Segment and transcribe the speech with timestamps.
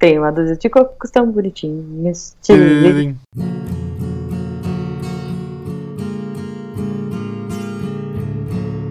[0.00, 2.34] Tem uma dúzia de cocos tão bonitinhos.
[2.40, 3.18] Tiririm.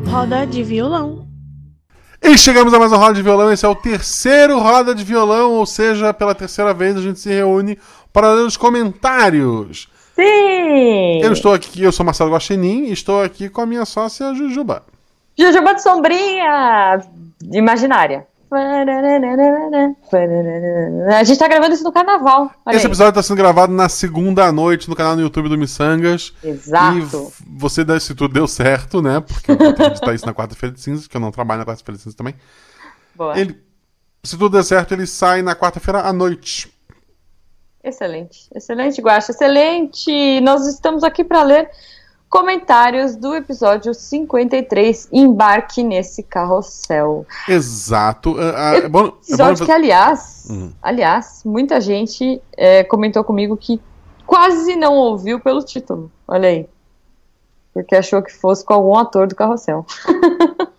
[0.08, 1.28] Roda de violão.
[2.22, 3.52] E chegamos a mais uma roda de violão.
[3.52, 7.30] Esse é o terceiro roda de violão, ou seja, pela terceira vez a gente se
[7.30, 7.80] reúne
[8.14, 9.90] para ler os comentários.
[10.16, 11.22] Sim!
[11.24, 14.84] Eu estou aqui, eu sou Marcelo Guaxinim e estou aqui com a minha sócia Jujuba.
[15.36, 17.02] Jujuba de sombrinha
[17.52, 18.28] imaginária.
[18.52, 18.84] A
[21.24, 22.52] gente tá gravando isso no carnaval.
[22.72, 26.34] Esse episódio está sendo gravado na segunda noite no canal no YouTube do Missangas.
[26.44, 26.98] Exato.
[26.98, 27.02] E
[27.58, 29.20] você, se tudo deu certo, né?
[29.20, 31.98] Porque eu vou editar isso na quarta-feira de cinzas, que eu não trabalho na quarta-feira
[31.98, 32.34] de cinzas também.
[33.14, 33.40] Boa.
[33.40, 33.56] Ele,
[34.24, 36.74] se tudo der certo, ele sai na quarta-feira à noite.
[37.84, 40.42] Excelente, excelente, Guaxa, excelente.
[40.42, 41.70] Nós estamos aqui para ler
[42.30, 47.26] comentários do episódio 53, Embarque nesse Carrossel.
[47.48, 48.36] Exato.
[48.40, 50.72] Ah, ah, é bom- é bom- Episódio que, aliás, Uhum.
[50.82, 53.82] aliás, muita gente é, comentou comigo que
[54.28, 56.12] quase não ouviu pelo título.
[56.28, 56.70] Olha aí.
[57.74, 59.86] Porque achou que fosse com algum ator do Carrossel.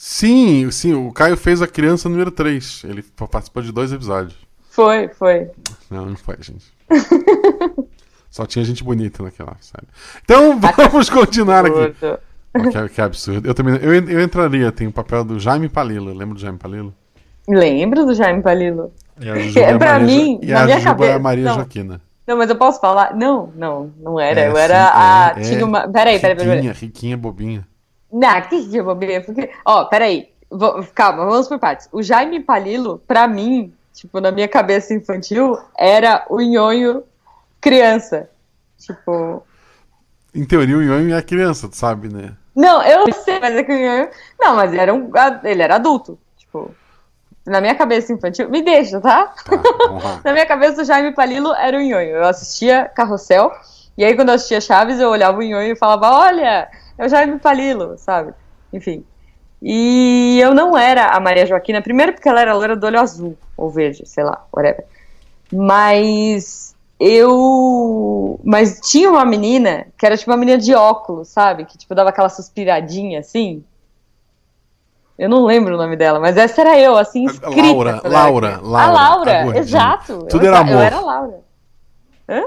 [0.00, 2.82] Sim, sim, o Caio fez a criança número 3.
[2.84, 4.36] Ele participou de dois episódios.
[4.70, 5.50] Foi, foi.
[5.90, 6.72] Não, não foi, gente.
[8.38, 9.88] Só tinha gente bonita naquela série.
[10.22, 10.60] Então
[10.92, 11.92] vamos continuar aqui.
[12.52, 13.48] Que, que absurdo.
[13.48, 13.74] Eu também.
[13.82, 16.14] Eu, eu entraria, tem o papel do Jaime Palilo.
[16.14, 16.94] Lembra do Jaime Palilo?
[17.48, 18.92] Lembro do Jaime Palilo.
[19.20, 20.96] E a Jujuba É, a pra Maria mim, e na a minha Jujuba é a
[20.98, 21.54] cabeça, Maria não.
[21.56, 22.00] Joaquina.
[22.28, 23.16] Não, mas eu posso falar?
[23.16, 24.40] Não, não, não era.
[24.40, 25.34] É, eu era sim, a.
[25.36, 25.64] é, tinha é.
[25.64, 25.88] uma.
[25.88, 26.54] Peraí, peraí, peraí.
[26.54, 27.66] Riquinha, riquinha, bobinha.
[28.12, 29.50] Não, que que bobinha, porque.
[29.64, 30.28] Ó, peraí.
[30.48, 31.88] Vou- calma, vamos por partes.
[31.90, 37.02] O Jaime Palilo, pra mim, tipo, na minha cabeça infantil, era o nhonho
[37.60, 38.28] criança.
[38.78, 39.42] Tipo.
[40.34, 42.34] Em teoria, o Nhonho é criança, tu sabe, né?
[42.58, 44.08] Não, eu sei, mas é que o nhonho.
[44.36, 45.08] Não, mas era um,
[45.44, 46.18] ele era adulto.
[46.36, 46.74] Tipo.
[47.46, 48.50] Na minha cabeça infantil.
[48.50, 49.32] Me deixa, tá?
[49.44, 50.20] Tá.
[50.26, 52.16] Na minha cabeça, o Jaime Palilo era o nhonho.
[52.16, 53.52] Eu assistia Carrossel,
[53.96, 57.08] e aí quando eu assistia Chaves, eu olhava o nhonho e falava: Olha, é o
[57.08, 58.34] Jaime Palilo, sabe?
[58.72, 59.04] Enfim.
[59.62, 63.38] E eu não era a Maria Joaquina, primeiro porque ela era loira do olho azul,
[63.56, 64.84] ou verde, sei lá, whatever.
[65.52, 68.40] Mas eu.
[68.44, 71.64] Mas tinha uma menina que era tipo uma menina de óculos, sabe?
[71.64, 73.64] Que tipo dava aquela suspiradinha assim.
[75.18, 77.60] Eu não lembro o nome dela, mas essa era eu, assim, A- escrita.
[77.60, 78.60] Laura, eu era Laura.
[78.62, 79.62] Laura, A a Laura, gordinha.
[79.62, 80.26] exato.
[80.30, 80.82] Tudo eu, era Eu amor.
[80.84, 81.40] era a Laura.
[82.28, 82.44] Hã?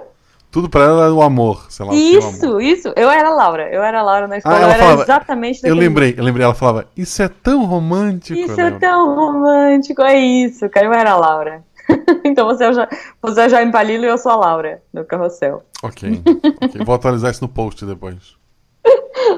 [0.49, 1.91] Tudo pra ela era o amor, sei lá.
[1.91, 2.29] o que é o amor.
[2.33, 2.93] Isso, isso.
[2.95, 3.69] Eu era a Laura.
[3.73, 4.55] Eu era a Laura na escola.
[4.55, 7.65] Ah, eu ela era falava- exatamente Eu lembrei, eu lembrei, ela falava, isso é tão
[7.65, 8.39] romântico.
[8.39, 10.85] Isso eu é tão romântico, é isso, cara.
[10.85, 11.63] Eu era a Laura.
[12.23, 12.89] então você é, o Ja-
[13.21, 15.63] você é o Jaime e eu sou a Laura, no carrossel.
[15.83, 16.21] Ok,
[16.61, 16.85] ok.
[16.85, 18.35] Vou atualizar isso no post depois.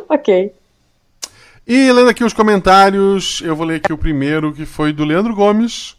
[0.09, 0.53] Ok.
[1.65, 5.33] E lendo aqui os comentários, eu vou ler aqui o primeiro, que foi do Leandro
[5.33, 5.95] Gomes.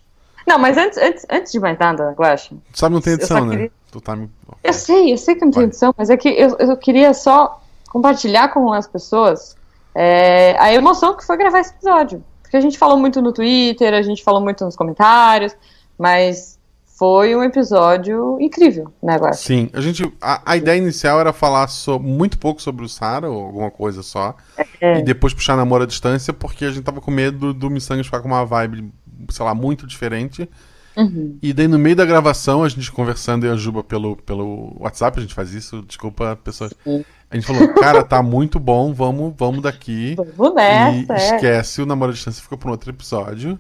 [0.47, 3.57] Não, mas antes, antes, antes de mais nada, Guaxa, Tu sabe, não tem edição, né?
[3.57, 4.19] queria- Tu tá
[4.63, 5.69] eu sei, eu sei que não tem Vai.
[5.69, 9.57] edição, mas é que eu, eu queria só compartilhar com as pessoas
[9.95, 12.23] é, a emoção que foi gravar esse episódio.
[12.43, 15.57] Porque a gente falou muito no Twitter, a gente falou muito nos comentários,
[15.99, 16.59] mas
[16.99, 19.39] foi um episódio incrível, né, Guaxa?
[19.39, 20.11] Sim, a gente.
[20.21, 24.03] A, a ideia inicial era falar so- muito pouco sobre o Sara, ou alguma coisa
[24.03, 24.37] só.
[24.81, 24.99] É.
[25.01, 28.21] E depois puxar namoro à distância, porque a gente tava com medo do Missangas ficar
[28.21, 28.93] com uma vibe,
[29.31, 30.49] sei lá, muito diferente.
[30.97, 31.37] Uhum.
[31.43, 35.19] E daí no meio da gravação, a gente conversando e a Juba pelo, pelo WhatsApp,
[35.19, 36.73] a gente faz isso, desculpa, pessoas.
[36.85, 37.05] Sim.
[37.29, 40.15] A gente falou, cara, tá muito bom, vamos, vamos daqui.
[40.37, 41.35] Vamos E nessa, é.
[41.35, 43.59] esquece o namoro à distância, ficou para um outro episódio.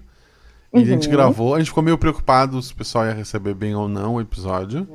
[0.74, 1.12] E a gente Uhum.
[1.12, 4.20] gravou, a gente ficou meio preocupado se o pessoal ia receber bem ou não o
[4.20, 4.86] episódio.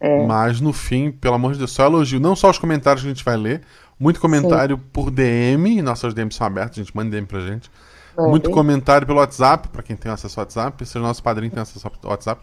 [0.00, 0.26] É.
[0.26, 2.20] Mas no fim, pelo amor de Deus, só elogio.
[2.20, 3.62] Não só os comentários que a gente vai ler,
[3.98, 7.70] muito comentário por DM, nossas DMs são abertas, a gente manda DM pra gente.
[8.16, 11.86] Muito comentário pelo WhatsApp, pra quem tem acesso ao WhatsApp, seja nosso padrinho tem acesso
[11.86, 12.42] ao WhatsApp.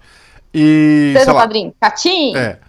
[0.53, 1.13] E.
[1.17, 1.73] Seja lá, padrinho.
[1.79, 2.35] Catim!
[2.35, 2.59] é.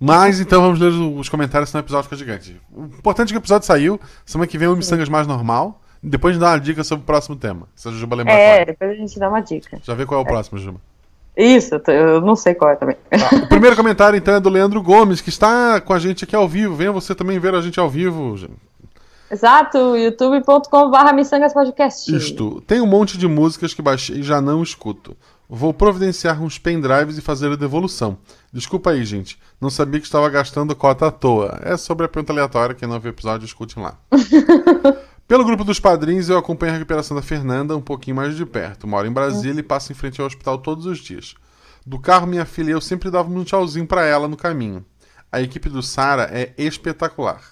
[0.00, 2.60] Mas então vamos ler os comentários, senão o episódio fica gigante.
[2.72, 4.00] O importante é que o episódio saiu.
[4.24, 5.80] Semana que vem o Missangas mais normal.
[6.02, 7.68] Depois a gente dá uma dica sobre o próximo tema.
[7.74, 8.66] Se a Juba lembrar É, qual.
[8.66, 9.78] depois a gente dá uma dica.
[9.82, 10.80] Já vê qual é o próximo, Juba.
[11.36, 12.96] Isso, eu não sei qual é também.
[13.10, 16.34] Tá, o primeiro comentário, então, é do Leandro Gomes, que está com a gente aqui
[16.34, 16.74] ao vivo.
[16.74, 18.34] Venha você também ver a gente ao vivo.
[19.30, 22.14] Exato, youtube.com.br missangaspodcast.
[22.16, 22.60] Isto.
[22.62, 25.16] Tem um monte de músicas que baixei e já não escuto.
[25.48, 28.18] Vou providenciar uns pendrives e fazer a devolução.
[28.52, 29.38] Desculpa aí, gente.
[29.60, 31.60] Não sabia que estava gastando cota à toa.
[31.62, 32.74] É sobre a pergunta aleatória.
[32.74, 33.94] Quem não viu o episódio, escutem lá.
[35.28, 38.86] Pelo grupo dos padrinhos, eu acompanho a recuperação da Fernanda um pouquinho mais de perto.
[38.88, 41.34] Moro em Brasília e passo em frente ao hospital todos os dias.
[41.84, 44.82] Do carro, minha filha e eu sempre dava um tchauzinho pra ela no caminho.
[45.30, 47.42] A equipe do Sara é espetacular.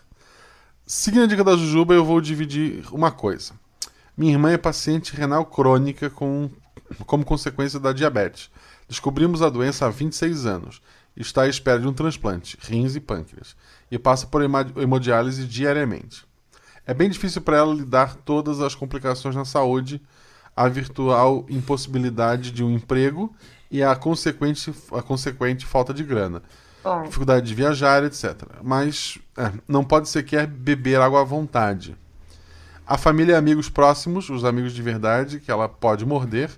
[0.87, 3.53] Seguindo a dica da Jujuba, eu vou dividir uma coisa.
[4.17, 6.49] Minha irmã é paciente renal crônica com,
[7.05, 8.51] como consequência da diabetes.
[8.89, 10.81] Descobrimos a doença há 26 anos.
[11.15, 13.55] Está à espera de um transplante, rins e pâncreas,
[13.91, 16.26] e passa por hemodiálise diariamente.
[16.87, 20.01] É bem difícil para ela lidar todas as complicações na saúde,
[20.55, 23.35] a virtual impossibilidade de um emprego
[23.71, 26.43] e a consequente, a consequente falta de grana.
[27.05, 28.43] Dificuldade de viajar, etc.
[28.63, 31.97] Mas é, não pode sequer beber água à vontade.
[32.87, 36.49] A família e amigos próximos, os amigos de verdade, que ela pode morder,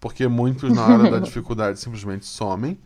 [0.00, 2.76] porque muitos, na hora da dificuldade, simplesmente somem.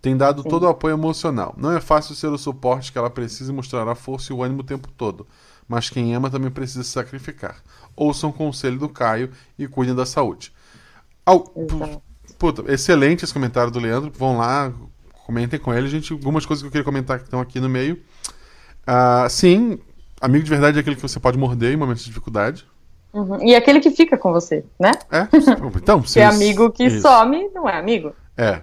[0.00, 0.48] Tem dado Sim.
[0.48, 1.52] todo o apoio emocional.
[1.56, 4.44] Não é fácil ser o suporte que ela precisa e mostrar a força e o
[4.44, 5.26] ânimo o tempo todo.
[5.68, 7.56] Mas quem ama também precisa se sacrificar.
[7.94, 10.52] Ouçam o conselho do Caio e cuidem da saúde.
[11.24, 11.52] Au...
[12.38, 14.12] Puta, excelente esse comentário do Leandro.
[14.16, 14.72] Vão lá,
[15.24, 16.12] comentem com ele, gente.
[16.12, 18.00] Algumas coisas que eu queria comentar que estão aqui no meio.
[18.86, 19.78] Uh, sim,
[20.20, 22.64] amigo de verdade é aquele que você pode morder em momentos de dificuldade.
[23.12, 23.42] Uhum.
[23.42, 24.92] E aquele que fica com você, né?
[25.10, 25.26] É,
[25.76, 27.00] então, se é amigo que isso.
[27.00, 28.12] some, não é amigo.
[28.36, 28.60] É.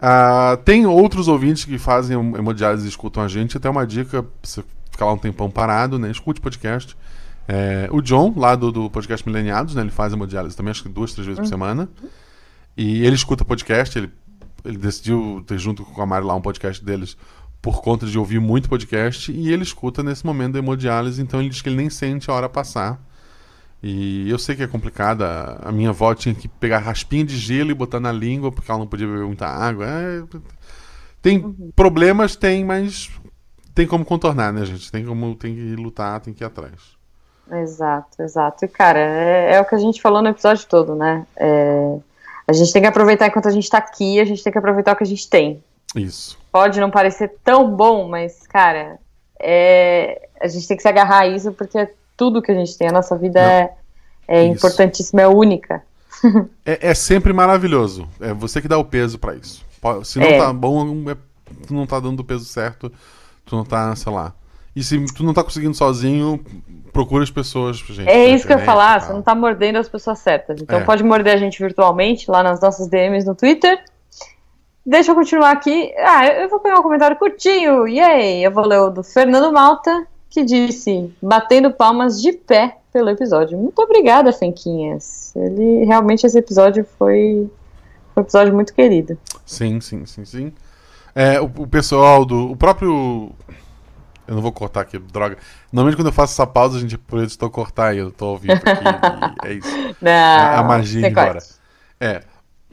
[0.00, 3.58] Uh, tem outros ouvintes que fazem hemodiálise e escutam a gente.
[3.58, 4.64] Até uma dica, você
[5.00, 6.10] ficar lá um tempão parado, né?
[6.10, 6.96] Escute podcast.
[7.48, 9.80] É, o John, lá do, do podcast Mileniados, né?
[9.80, 11.44] Ele faz hemodiálise também, acho que duas, três vezes uhum.
[11.44, 11.88] por semana.
[12.76, 14.10] E ele escuta podcast, ele,
[14.64, 17.16] ele decidiu ter junto com a Mari lá um podcast deles
[17.62, 21.50] por conta de ouvir muito podcast e ele escuta nesse momento da hemodiálise, então ele
[21.50, 23.02] diz que ele nem sente a hora passar.
[23.82, 25.58] E eu sei que é complicada.
[25.62, 28.80] A minha avó tinha que pegar raspinha de gelo e botar na língua porque ela
[28.80, 29.86] não podia beber muita água.
[29.86, 30.22] É...
[31.22, 31.70] Tem uhum.
[31.74, 33.10] problemas, tem, mas
[33.80, 34.92] tem como contornar, né, gente?
[34.92, 36.74] Tem como tem que lutar, tem que ir atrás.
[37.50, 38.62] Exato, exato.
[38.66, 41.26] E, cara, é, é o que a gente falou no episódio todo, né?
[41.34, 41.96] É,
[42.46, 44.92] a gente tem que aproveitar enquanto a gente tá aqui, a gente tem que aproveitar
[44.92, 45.64] o que a gente tem.
[45.96, 46.38] Isso.
[46.52, 48.98] Pode não parecer tão bom, mas, cara,
[49.40, 52.76] é, a gente tem que se agarrar a isso porque é tudo que a gente
[52.76, 52.86] tem.
[52.86, 53.72] A nossa vida é,
[54.28, 55.82] é importantíssima, é única.
[56.66, 58.06] é, é, sempre maravilhoso.
[58.20, 59.64] É você que dá o peso para isso.
[60.04, 60.36] Se não é.
[60.36, 61.16] tá bom, é,
[61.70, 62.92] não tá dando o peso certo,
[63.44, 64.32] tu não tá, sei lá.
[64.74, 66.40] E se tu não tá conseguindo sozinho,
[66.92, 68.08] procura as pessoas, gente.
[68.08, 70.62] É isso que eu ia falar, você não tá mordendo as pessoas certas.
[70.62, 70.84] Então é.
[70.84, 73.82] pode morder a gente virtualmente, lá nas nossas DMs no Twitter,
[74.84, 75.92] Deixa eu continuar aqui.
[75.98, 77.86] Ah, eu vou pegar um comentário curtinho.
[77.86, 82.78] E aí, eu vou ler o do Fernando Malta, que disse: batendo palmas de pé
[82.92, 83.58] pelo episódio.
[83.58, 85.34] Muito obrigada, Fenquinhas.
[85.36, 87.48] Ele realmente esse episódio foi
[88.16, 89.18] um episódio muito querido.
[89.44, 90.52] Sim, sim, sim, sim.
[91.14, 92.52] É, o, o pessoal do.
[92.52, 93.32] O próprio.
[94.26, 95.36] Eu não vou cortar aqui, droga.
[95.72, 98.52] Normalmente quando eu faço essa pausa, a gente por estou cortar e eu tô ouvindo
[98.52, 98.66] aqui.
[99.44, 99.76] é isso.
[100.00, 101.40] Não, é a magia embora.
[101.98, 102.22] É.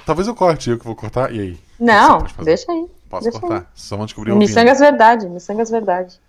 [0.05, 1.33] Talvez eu corte, eu que vou cortar.
[1.33, 1.59] E aí?
[1.79, 2.85] Não, deixa aí.
[3.09, 3.57] Posso deixa cortar?
[3.57, 3.65] Aí.
[3.73, 6.19] Só vão descobrir o Missangas verdade, Missangas verdade.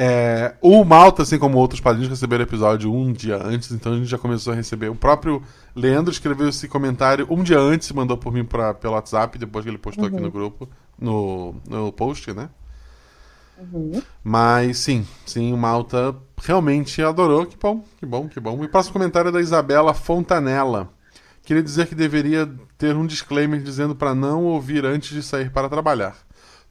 [0.00, 3.96] É, o Malta, assim como outros padrinhos, receberam o episódio um dia antes, então a
[3.96, 4.88] gente já começou a receber.
[4.88, 5.42] O próprio
[5.74, 9.70] Leandro escreveu esse comentário um dia antes, mandou por mim pra, pelo WhatsApp, depois que
[9.70, 10.10] ele postou uhum.
[10.14, 10.68] aqui no grupo,
[11.00, 12.48] no, no post, né?
[13.58, 14.02] Uhum.
[14.22, 17.46] Mas sim, sim, o Malta realmente adorou.
[17.46, 18.62] Que bom, que bom, que bom.
[18.62, 20.90] E o próximo comentário é da Isabela Fontanella.
[21.42, 25.68] Queria dizer que deveria ter um disclaimer dizendo para não ouvir antes de sair para
[25.68, 26.16] trabalhar.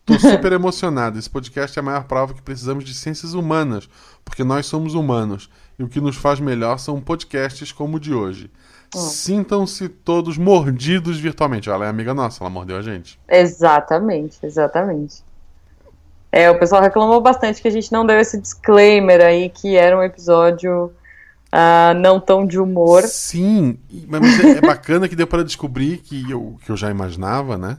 [0.06, 1.20] Tô super emocionado.
[1.20, 3.90] Esse podcast é a maior prova que precisamos de ciências humanas,
[4.24, 5.50] porque nós somos humanos.
[5.78, 8.50] E o que nos faz melhor são podcasts como o de hoje.
[8.96, 9.00] Hum.
[9.00, 11.70] Sintam-se todos mordidos virtualmente.
[11.70, 13.20] Ela é amiga nossa, ela mordeu a gente.
[13.28, 15.24] Exatamente, exatamente.
[16.32, 19.98] É, o pessoal reclamou bastante que a gente não deu esse disclaimer aí, que era
[19.98, 20.92] um episódio
[21.48, 23.04] uh, não tão de humor.
[23.04, 27.58] Sim, mas é, é bacana que deu para descobrir que eu, que eu já imaginava,
[27.58, 27.78] né?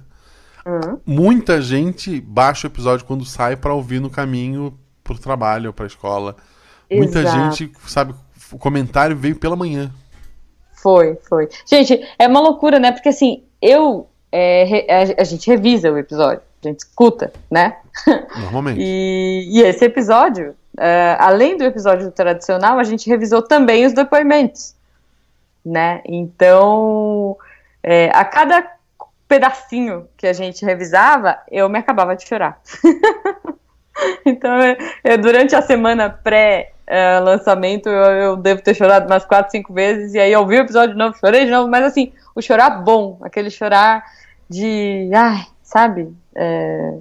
[0.66, 1.00] Uhum.
[1.06, 5.86] Muita gente baixa o episódio quando sai para ouvir no caminho pro trabalho ou pra
[5.86, 6.36] escola.
[6.90, 7.12] Exato.
[7.12, 8.14] Muita gente, sabe,
[8.52, 9.90] o comentário veio pela manhã.
[10.72, 11.48] Foi, foi.
[11.66, 12.92] Gente, é uma loucura, né?
[12.92, 14.08] Porque assim, eu.
[14.30, 17.78] É, a, a, gente revisa o episódio, a gente escuta, né?
[18.36, 18.78] Normalmente.
[18.80, 24.74] e, e esse episódio, uh, além do episódio tradicional, a gente revisou também os depoimentos,
[25.64, 26.02] né?
[26.04, 27.36] Então,
[27.82, 28.70] é, a cada
[29.26, 32.60] pedacinho que a gente revisava, eu me acabava de chorar.
[34.24, 34.52] então,
[35.02, 39.72] eu, durante a semana pré uh, lançamento, eu, eu, devo ter chorado umas quatro, cinco
[39.72, 42.40] vezes, e aí eu vi o episódio de novo, chorei de novo, mas assim, o
[42.40, 44.04] chorar bom, aquele chorar
[44.48, 46.98] de, ai, sabe, é,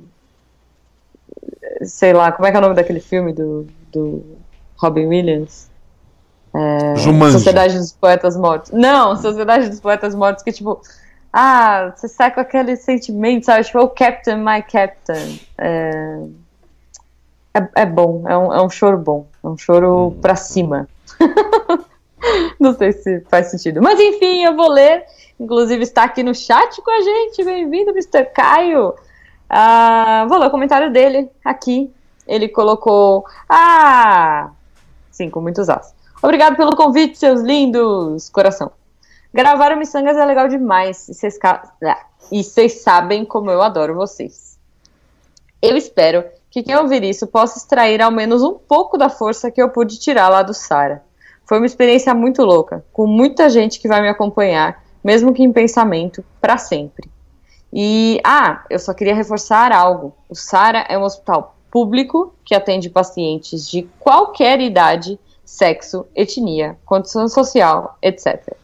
[1.83, 4.37] sei lá, como é que é o nome daquele filme do, do
[4.75, 5.69] Robin Williams?
[6.53, 6.95] É,
[7.31, 8.71] Sociedade dos Poetas Mortos.
[8.71, 10.81] Não, Sociedade dos Poetas Mortos, que tipo,
[11.31, 13.63] ah, você sai com aquele sentimento, sabe?
[13.63, 15.39] Tipo, oh, Captain, my Captain.
[15.57, 16.19] É,
[17.57, 20.21] é, é bom, é um, é um choro bom, é um choro hum.
[20.21, 20.87] pra cima.
[22.59, 23.81] Não sei se faz sentido.
[23.81, 25.05] Mas enfim, eu vou ler.
[25.39, 27.43] inclusive está aqui no chat com a gente.
[27.43, 28.25] Bem-vindo, Mr.
[28.25, 28.93] Caio.
[29.49, 31.91] Ah, vou ler o comentário dele aqui.
[32.27, 33.25] Ele colocou.
[33.47, 34.51] Ah!
[35.11, 35.95] Sim, com muitos as.
[36.21, 38.29] Obrigado pelo convite, seus lindos.
[38.29, 38.71] Coração.
[39.33, 41.07] Gravar o Missangas é legal demais.
[41.07, 41.37] E vocês,
[42.29, 44.57] vocês sabem como eu adoro vocês.
[45.61, 46.23] Eu espero
[46.57, 49.99] que quem ouvir isso possa extrair ao menos um pouco da força que eu pude
[49.99, 51.03] tirar lá do Sara.
[51.45, 55.53] Foi uma experiência muito louca, com muita gente que vai me acompanhar, mesmo que em
[55.53, 57.11] pensamento, para sempre.
[57.71, 60.15] E, ah, eu só queria reforçar algo.
[60.27, 67.27] O Sara é um hospital público que atende pacientes de qualquer idade, sexo, etnia, condição
[67.27, 68.55] social, etc.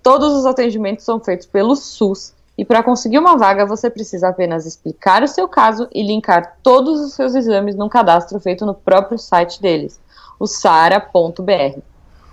[0.00, 4.66] Todos os atendimentos são feitos pelo SUS e para conseguir uma vaga você precisa apenas
[4.66, 9.18] explicar o seu caso e linkar todos os seus exames num cadastro feito no próprio
[9.18, 10.00] site deles,
[10.38, 11.80] o sara.br.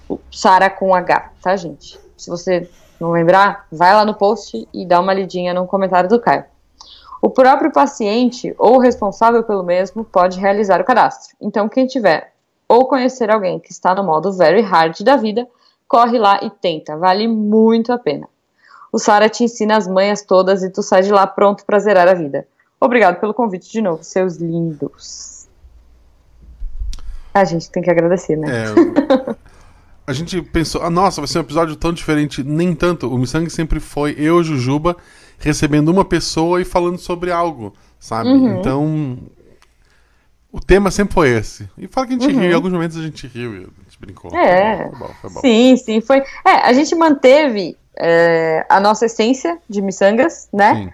[0.07, 1.99] O Sara com H, tá, gente?
[2.15, 2.69] Se você
[2.99, 6.45] não lembrar, vai lá no post e dá uma lidinha no comentário do Caio.
[7.19, 11.35] O próprio paciente ou responsável pelo mesmo pode realizar o cadastro.
[11.41, 12.33] Então, quem tiver
[12.67, 15.47] ou conhecer alguém que está no modo very hard da vida,
[15.87, 18.29] corre lá e tenta, vale muito a pena.
[18.91, 22.07] O Sara te ensina as manhas todas e tu sai de lá pronto para zerar
[22.07, 22.47] a vida.
[22.79, 25.47] Obrigado pelo convite de novo, seus lindos.
[27.33, 28.47] A gente tem que agradecer, né?
[28.65, 29.35] É,
[30.07, 32.43] a gente pensou, ah, nossa, vai ser um episódio tão diferente.
[32.43, 33.07] Nem tanto.
[33.13, 34.97] O Missang sempre foi eu, Jujuba,
[35.37, 38.29] recebendo uma pessoa e falando sobre algo, sabe?
[38.29, 38.59] Uhum.
[38.59, 39.19] Então,
[40.51, 41.69] o tema sempre foi esse.
[41.77, 42.41] E fala que a gente uhum.
[42.41, 44.35] riu, em alguns momentos a gente riu, a gente brincou.
[44.35, 44.89] É.
[44.89, 45.41] Foi bom, foi bom.
[45.41, 46.23] Sim, sim, foi.
[46.45, 50.91] É, a gente manteve é, a nossa essência de miçangas, né?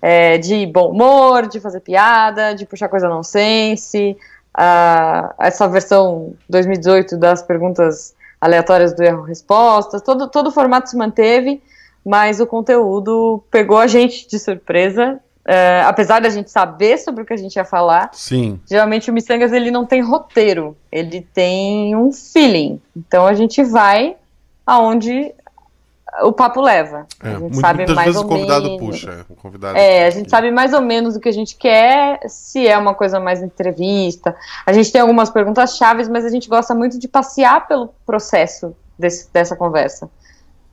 [0.00, 4.16] É, de bom humor, de fazer piada, de puxar coisa nonsense.
[4.56, 11.62] Uh, essa versão 2018 das perguntas aleatórias do erro-respostas, todo, todo o formato se manteve,
[12.04, 15.20] mas o conteúdo pegou a gente de surpresa.
[15.48, 18.58] É, apesar da gente saber sobre o que a gente ia falar, Sim.
[18.68, 22.80] geralmente o Missangas ele não tem roteiro, ele tem um feeling.
[22.96, 24.16] Então a gente vai
[24.66, 25.32] aonde
[26.22, 27.06] o papo leva.
[27.22, 28.80] É, a gente muito, sabe mais vezes ou o convidado menos.
[28.80, 29.26] puxa.
[29.28, 32.66] O convidado é, a gente sabe mais ou menos o que a gente quer, se
[32.66, 34.34] é uma coisa mais entrevista.
[34.64, 38.74] A gente tem algumas perguntas chaves, mas a gente gosta muito de passear pelo processo
[38.98, 40.08] desse, dessa conversa.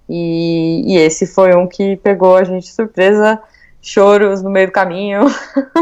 [0.09, 3.41] E, e esse foi um que pegou a gente de surpresa,
[3.81, 5.21] choros no meio do caminho,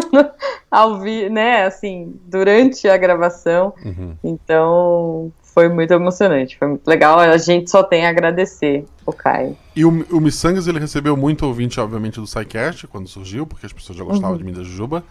[0.69, 3.73] ao vi, né, assim, durante a gravação.
[3.83, 4.15] Uhum.
[4.23, 7.19] Então, foi muito emocionante, foi muito legal.
[7.19, 9.57] A gente só tem a agradecer o Caio.
[9.75, 13.73] E o, o Missangas, ele recebeu muito ouvinte, obviamente, do SciCast, quando surgiu, porque as
[13.73, 14.37] pessoas já gostavam uhum.
[14.37, 15.03] de mim da Jujuba.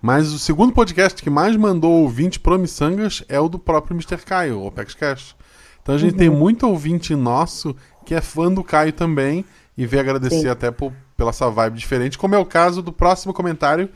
[0.00, 4.18] Mas o segundo podcast que mais mandou ouvinte pro Missangas é o do próprio Mr.
[4.18, 5.34] Caio, o OpexCast.
[5.82, 6.18] Então a gente uhum.
[6.18, 7.74] tem muito ouvinte nosso
[8.04, 9.44] que é fã do Caio também
[9.76, 10.48] e veio agradecer Sim.
[10.48, 13.88] até por, pela essa vibe diferente, como é o caso do próximo comentário.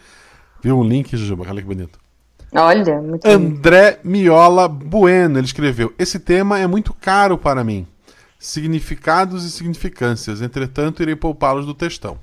[0.62, 1.46] Viu um link, Jujuba?
[1.48, 1.99] Olha que bonito.
[2.52, 7.86] Olha, muito André Miola Bueno, ele escreveu: Esse tema é muito caro para mim.
[8.38, 12.18] Significados e significâncias, entretanto, irei poupá-los do textão.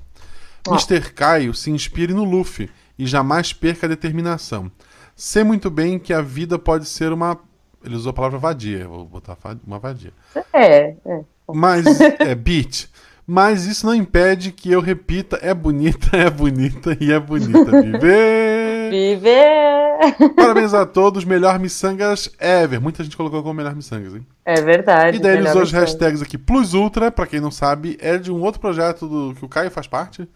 [0.66, 0.72] Oh.
[0.72, 1.12] Mr.
[1.12, 2.68] Caio se inspire no Luffy
[2.98, 4.70] e jamais perca a determinação.
[5.14, 7.38] Sei muito bem que a vida pode ser uma.
[7.84, 10.12] Ele usou a palavra vadia, vou botar uma vadia.
[10.52, 11.24] É, é.
[11.46, 11.86] Mas,
[12.20, 12.88] é, beat.
[13.26, 17.82] Mas isso não impede que eu repita: é bonita, é bonita e é bonita.
[17.82, 18.47] Viver!
[18.90, 20.34] Viver!
[20.36, 22.80] Parabéns a todos, melhor miçangas ever.
[22.80, 24.26] Muita gente colocou como melhor miçangas, hein?
[24.44, 25.16] É verdade.
[25.16, 26.38] E daí ele usou as hashtags aqui.
[26.38, 29.70] Plus Ultra, pra quem não sabe, é de um outro projeto do, que o Caio
[29.70, 30.28] faz parte,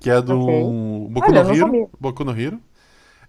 [0.00, 1.12] que é do okay.
[1.12, 2.60] Boku, Olha, no Hero, Boku no Hero.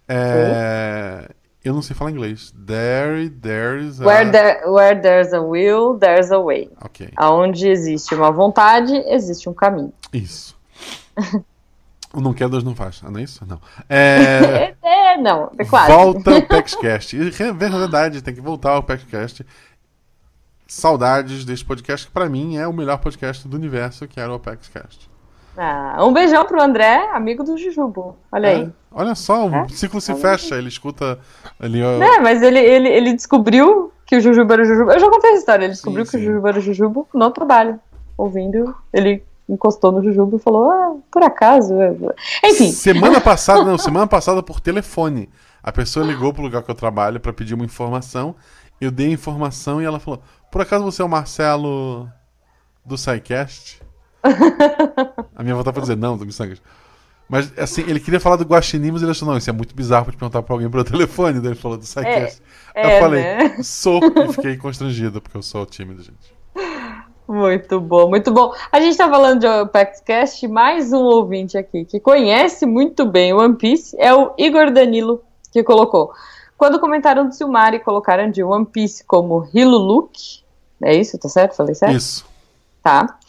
[0.08, 1.30] É...
[1.64, 2.54] Eu não sei falar inglês.
[2.66, 4.06] There, there's a...
[4.06, 6.70] Where, there, where there's a will, there's a way.
[6.82, 7.10] Ok.
[7.18, 9.92] Aonde existe uma vontade, existe um caminho.
[10.14, 10.58] Isso.
[12.13, 13.01] O não quer, Deus não faz.
[13.06, 13.46] Ah, não é isso?
[13.48, 13.60] Não.
[13.88, 15.92] É, é não, é quase.
[15.92, 17.18] Volta o PaxCast.
[17.18, 19.46] É verdade, tem que voltar ao PaxCast.
[20.68, 24.39] Saudades desse podcast, que pra mim é o melhor podcast do universo, que era o
[24.39, 25.10] PaxCast.
[25.58, 28.16] Ah, um beijão pro André, amigo do Jujubo.
[28.32, 28.70] Olha é, aí.
[28.92, 29.68] Olha só, o é?
[29.70, 31.20] ciclo se fecha, ele escuta
[31.60, 31.84] ali.
[31.84, 32.01] Ó...
[32.01, 34.92] É, mas ele, ele, ele descobriu que o Jujubo era o Jujubo.
[34.92, 36.24] Eu já contei essa história, ele descobriu sim, que sim.
[36.24, 37.80] o Jujubo era o Jujubo no trabalho.
[38.18, 41.74] Ouvindo, ele encostou no Jujubo e falou: Ah, por acaso.
[42.44, 42.72] Enfim.
[42.72, 45.29] Semana passada, não, semana passada por telefone.
[45.62, 48.36] A pessoa ligou pro lugar que eu trabalho para pedir uma informação.
[48.79, 52.08] Eu dei a informação e ela falou: Por acaso você é o Marcelo
[52.86, 53.82] do SciCast?
[55.36, 56.62] a minha vontade foi dizer: Não, do Missangas.
[57.27, 60.06] Mas assim, ele queria falar do Guaxinim, mas ele achou: Não, isso é muito bizarro
[60.06, 61.39] pra te perguntar pra alguém pelo telefone.
[61.39, 62.41] Daí ele falou do SciCast.
[62.74, 63.63] É, eu é, falei: né?
[63.63, 64.00] Sou.
[64.03, 66.38] E fiquei constrangido, porque eu sou tímido, gente.
[67.30, 68.56] Muito bom, muito bom.
[68.72, 73.36] A gente está falando de Apex Cast, mais um ouvinte aqui que conhece muito bem
[73.36, 75.22] One Piece é o Igor Danilo,
[75.54, 76.12] que colocou.
[76.58, 80.44] Quando comentaram do Silmar e colocaram de One Piece como Hiluluk,
[80.82, 81.56] é isso, tá certo?
[81.56, 81.98] Falei certo?
[81.98, 82.26] Isso.
[82.82, 83.20] Tá.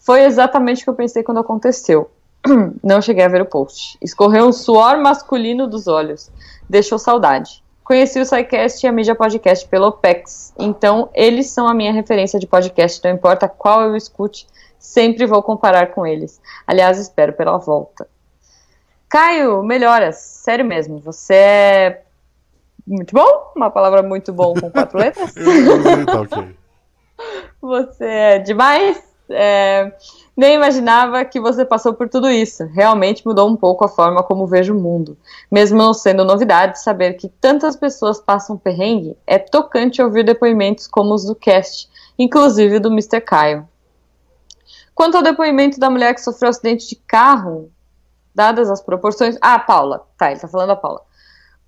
[0.00, 2.10] Foi exatamente o que eu pensei quando aconteceu.
[2.84, 3.96] Não cheguei a ver o post.
[4.02, 6.30] Escorreu um suor masculino dos olhos.
[6.68, 7.64] Deixou saudade.
[7.86, 12.36] Conheci o SciCast e a mídia podcast pelo OPEX, então eles são a minha referência
[12.36, 14.44] de podcast, não importa qual eu escute,
[14.76, 16.40] sempre vou comparar com eles.
[16.66, 18.08] Aliás, espero pela volta.
[19.08, 22.02] Caio, melhoras, sério mesmo, você é
[22.84, 25.32] muito bom, uma palavra muito bom com quatro letras.
[26.06, 26.56] tá ok.
[27.62, 29.15] Você é demais.
[29.28, 29.92] É,
[30.36, 32.64] nem imaginava que você passou por tudo isso.
[32.66, 35.16] Realmente mudou um pouco a forma como vejo o mundo.
[35.50, 41.14] Mesmo não sendo novidade, saber que tantas pessoas passam perrengue é tocante ouvir depoimentos como
[41.14, 43.20] os do cast, inclusive do Mr.
[43.20, 43.68] Caio.
[44.94, 47.70] Quanto ao depoimento da mulher que sofreu acidente de carro,
[48.34, 49.36] dadas as proporções.
[49.40, 50.06] Ah, Paula.
[50.16, 51.02] Tá, ele tá falando da Paula.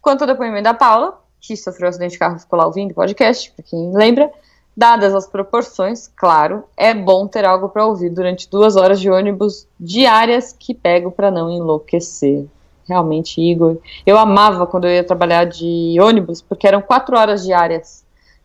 [0.01, 3.51] Quanto ao depoimento da Paula, que sofreu acidente de carro ficou lá ouvindo o podcast,
[3.53, 4.31] pra quem lembra.
[4.79, 9.67] Dadas as proporções, claro, é bom ter algo para ouvir durante duas horas de ônibus
[9.79, 12.47] diárias que pego para não enlouquecer.
[12.87, 13.79] Realmente, Igor.
[14.07, 18.05] Eu amava quando eu ia trabalhar de ônibus, porque eram quatro horas diárias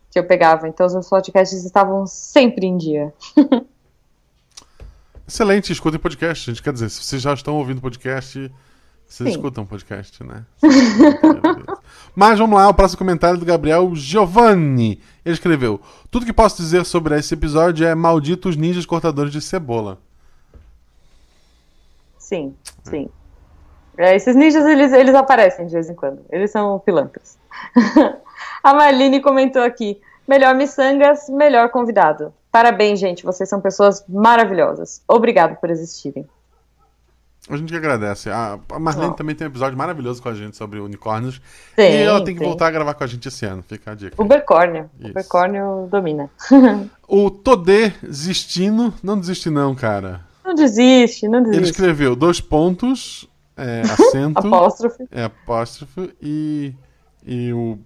[0.10, 0.68] que eu pegava.
[0.68, 3.13] Então os meus podcasts estavam sempre em dia.
[5.28, 6.50] Excelente, escutem podcast.
[6.50, 8.52] A gente quer dizer, se vocês já estão ouvindo podcast,
[9.06, 9.36] vocês Sim.
[9.36, 10.44] escutam podcast, né?
[12.16, 15.00] Mas vamos lá, o próximo comentário do Gabriel Giovanni.
[15.25, 15.80] Ele escreveu:
[16.12, 19.98] Tudo que posso dizer sobre esse episódio é malditos ninjas cortadores de cebola.
[22.18, 23.10] Sim, sim.
[23.98, 26.25] É, esses ninjas, eles, eles aparecem de vez em quando.
[26.32, 27.38] Eles são pilantras.
[28.63, 32.34] A Marlene comentou aqui: melhor miçangas, melhor convidado.
[32.51, 33.24] Parabéns, gente.
[33.24, 35.01] Vocês são pessoas maravilhosas.
[35.08, 36.27] Obrigado por existirem.
[37.50, 38.30] A gente que agradece.
[38.30, 39.14] A, Marlene Não.
[39.16, 41.42] também tem um episódio maravilhoso com a gente sobre unicórnios.
[41.76, 42.48] Tem, e ela tem que tem.
[42.48, 43.62] voltar a gravar com a gente esse ano.
[43.68, 44.22] Fica a dica.
[44.22, 44.90] Ubercórnio.
[45.00, 45.10] Isso.
[45.12, 46.29] Ubercórnio domina.
[47.06, 48.94] O Todê Zistino.
[49.03, 50.22] Não desiste, não, cara.
[50.44, 51.72] Não desiste, não Ele desiste.
[51.72, 56.74] escreveu dois pontos, é, acento, Apóstrofe, é apóstrofe e,
[57.25, 57.77] e o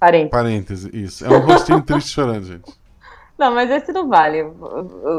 [0.00, 0.30] parente.
[0.30, 0.90] parêntese.
[0.92, 1.24] Isso.
[1.24, 2.72] É um rostinho triste chorando, gente.
[3.42, 4.46] Não, mas esse não vale.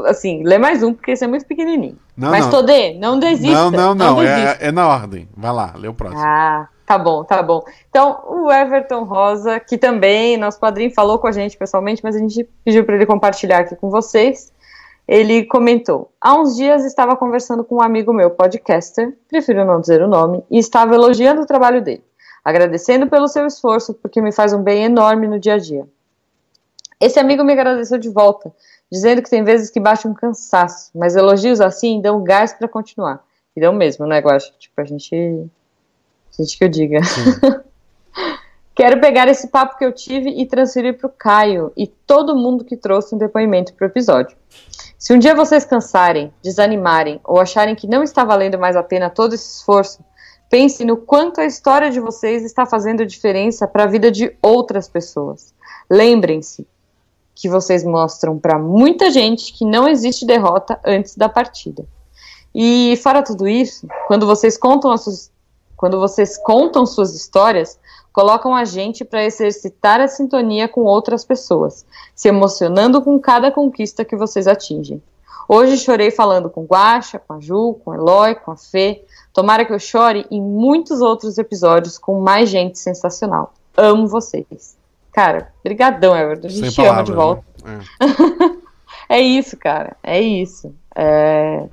[0.06, 1.98] Assim, lê mais um, porque esse é muito pequenininho.
[2.16, 2.50] Não, mas não.
[2.50, 3.52] Todê, não desista.
[3.52, 4.16] Não, não, não.
[4.16, 4.64] desista.
[4.64, 5.28] É, é na ordem.
[5.36, 6.22] Vai lá, lê o próximo.
[6.24, 7.62] Ah, tá bom, tá bom.
[7.90, 12.18] Então, o Everton Rosa, que também, nosso padrinho, falou com a gente pessoalmente, mas a
[12.18, 14.50] gente pediu para ele compartilhar aqui com vocês.
[15.06, 20.00] Ele comentou: Há uns dias estava conversando com um amigo meu, podcaster, prefiro não dizer
[20.00, 22.02] o nome, e estava elogiando o trabalho dele,
[22.42, 25.86] agradecendo pelo seu esforço, porque me faz um bem enorme no dia a dia.
[27.04, 28.50] Esse amigo me agradeceu de volta,
[28.90, 33.22] dizendo que tem vezes que bate um cansaço, mas elogios assim dão gás para continuar.
[33.54, 34.50] E dão mesmo, né, Guaxa?
[34.58, 35.14] Tipo, a gente.
[35.14, 37.00] A gente que eu diga.
[38.74, 42.64] Quero pegar esse papo que eu tive e transferir para o Caio e todo mundo
[42.64, 44.34] que trouxe um depoimento para o episódio.
[44.98, 49.10] Se um dia vocês cansarem, desanimarem ou acharem que não está valendo mais a pena
[49.10, 50.02] todo esse esforço,
[50.48, 54.88] pense no quanto a história de vocês está fazendo diferença para a vida de outras
[54.88, 55.52] pessoas.
[55.90, 56.66] Lembrem-se
[57.34, 61.84] que vocês mostram para muita gente que não existe derrota antes da partida.
[62.54, 65.30] E fora tudo isso, quando vocês contam as suas,
[65.76, 67.78] quando vocês contam suas histórias,
[68.12, 74.04] colocam a gente para exercitar a sintonia com outras pessoas, se emocionando com cada conquista
[74.04, 75.02] que vocês atingem.
[75.48, 79.04] Hoje chorei falando com Guaxa, com a Ju, com a Eloy, com a Fê.
[79.32, 83.52] Tomara que eu chore em muitos outros episódios com mais gente sensacional.
[83.76, 84.83] Amo vocês.
[85.14, 86.48] Cara, brigadão, Everton.
[86.48, 87.44] A gente Sem te ama de volta.
[87.64, 87.80] né?
[88.00, 88.64] É.
[89.06, 89.96] É isso, cara.
[90.02, 90.74] É isso.
[90.96, 91.64] É,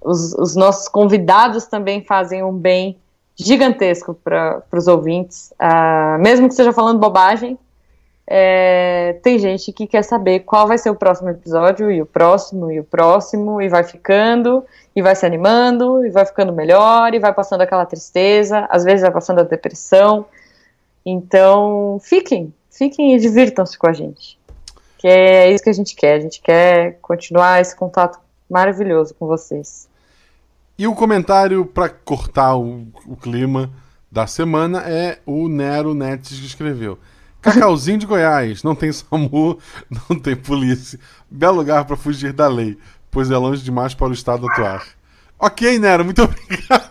[0.00, 2.96] Os, os nossos convidados também fazem um bem
[3.36, 5.52] gigantesco para os ouvintes.
[5.58, 7.58] Ah, mesmo que esteja falando bobagem,
[8.26, 12.70] é, tem gente que quer saber qual vai ser o próximo episódio, e o próximo,
[12.70, 17.18] e o próximo, e vai ficando, e vai se animando, e vai ficando melhor, e
[17.18, 20.24] vai passando aquela tristeza, às vezes vai passando a depressão.
[21.04, 24.38] Então, fiquem, fiquem e divirtam-se com a gente.
[24.98, 26.14] Que é isso que a gente quer.
[26.14, 29.88] A gente quer continuar esse contato maravilhoso com vocês.
[30.78, 33.70] E o comentário para cortar o, o clima
[34.10, 36.98] da semana é o Nero Netes que escreveu.
[37.40, 39.58] Cacauzinho de Goiás, não tem SAMU,
[40.08, 40.98] não tem polícia.
[41.30, 42.78] Belo lugar para fugir da lei,
[43.10, 44.82] pois é longe demais para o Estado atuar.
[45.38, 46.88] Ok, Nero, muito obrigado.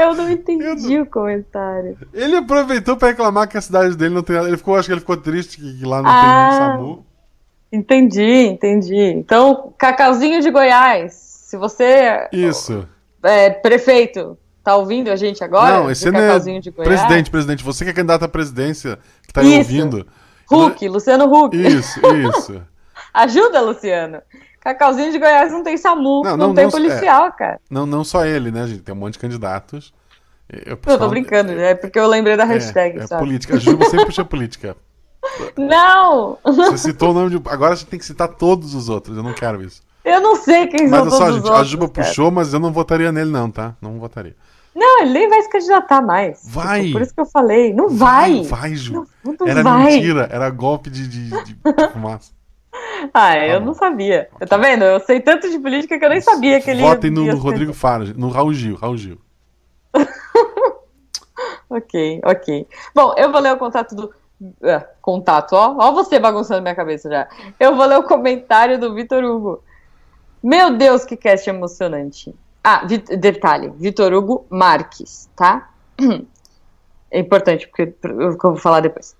[0.00, 1.96] Eu não entendi o comentário.
[2.12, 4.36] Ele aproveitou para reclamar que a cidade dele não tem.
[4.36, 6.48] Ele ficou, acho que ele ficou triste que, lá não Ah.
[6.48, 7.06] tem SAMU.
[7.72, 8.96] Entendi, entendi.
[8.96, 12.28] Então, Cacauzinho de Goiás, se você.
[12.32, 12.86] Isso.
[13.22, 15.78] É, prefeito, tá ouvindo a gente agora?
[15.80, 17.64] Não, esse não é presidente, presidente.
[17.64, 20.06] Você que é candidato à presidência, que tá aí ouvindo.
[20.50, 21.56] Huck, Luciano Huck.
[21.56, 22.62] Isso, isso.
[23.12, 24.20] Ajuda, Luciano.
[24.64, 27.60] Cacauzinho de Goiás não tem SAMU, não, não, não tem não, policial, é, cara.
[27.70, 28.80] Não, não só ele, né, gente?
[28.80, 29.92] Tem um monte de candidatos.
[30.48, 33.18] Eu, pessoal, eu tô brincando, é, é porque eu lembrei da é, hashtag, é, é
[33.18, 33.56] política.
[33.56, 34.74] A Juba sempre puxa política.
[35.56, 36.38] Não!
[36.42, 37.36] Você citou o nome de.
[37.48, 39.82] Agora a gente tem que citar todos os outros, eu não quero isso.
[40.04, 41.60] Eu não sei quem mas, são todos só, gente, os outros.
[41.60, 42.08] A Juba cara.
[42.08, 43.74] puxou, mas eu não votaria nele, não, tá?
[43.80, 44.36] Não votaria.
[44.74, 46.42] Não, ele nem vai se candidatar mais.
[46.44, 46.82] Vai!
[46.82, 47.72] Tipo, por isso que eu falei.
[47.72, 48.42] Não vai!
[48.42, 49.06] Vai, vai Ju.
[49.24, 49.84] Não, não era vai.
[49.84, 51.56] mentira, era golpe de, de, de
[51.92, 52.32] fumaça.
[53.12, 54.28] Ah, eu tá não sabia.
[54.34, 54.46] Okay.
[54.46, 54.84] Tá vendo?
[54.84, 57.72] Eu sei tanto de política que eu nem sabia que ele Votem no, no Rodrigo
[57.72, 59.18] Faro, no Raul Gil, Raul Gil.
[61.70, 62.66] ok, ok.
[62.94, 64.12] Bom, eu vou ler o contato do.
[64.40, 65.76] Uh, contato, ó.
[65.78, 67.28] Ó, você bagunçando minha cabeça já.
[67.58, 69.62] Eu vou ler o comentário do Vitor Hugo.
[70.42, 72.34] Meu Deus, que cast emocionante.
[72.62, 75.70] Ah, detalhe, Vitor Hugo Marques, tá?
[77.10, 79.14] É importante, porque eu vou falar depois.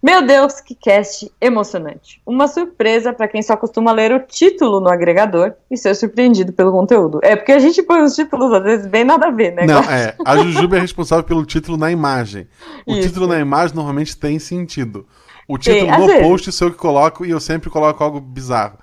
[0.00, 2.22] Meu Deus, que cast emocionante.
[2.24, 6.70] Uma surpresa para quem só costuma ler o título no agregador e ser surpreendido pelo
[6.70, 7.18] conteúdo.
[7.22, 9.66] É porque a gente põe os títulos, às vezes, bem nada a ver, né?
[9.66, 10.14] Não, é.
[10.24, 12.46] A Jujuba é responsável pelo título na imagem.
[12.86, 13.08] O Isso.
[13.08, 15.04] título na imagem normalmente tem sentido.
[15.48, 16.22] O título no vezes.
[16.22, 18.78] post sou eu que coloco e eu sempre coloco algo bizarro.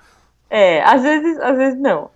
[0.50, 2.10] É, às vezes, às vezes não.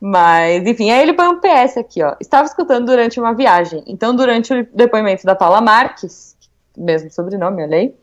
[0.00, 2.14] Mas, enfim, aí ele põe um PS aqui, ó.
[2.20, 3.82] Estava escutando durante uma viagem.
[3.86, 6.36] Então, durante o depoimento da Paula Marques,
[6.76, 7.94] mesmo sobrenome, olha aí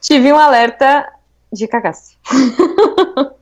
[0.00, 1.10] tive um alerta
[1.52, 2.16] de cagaço.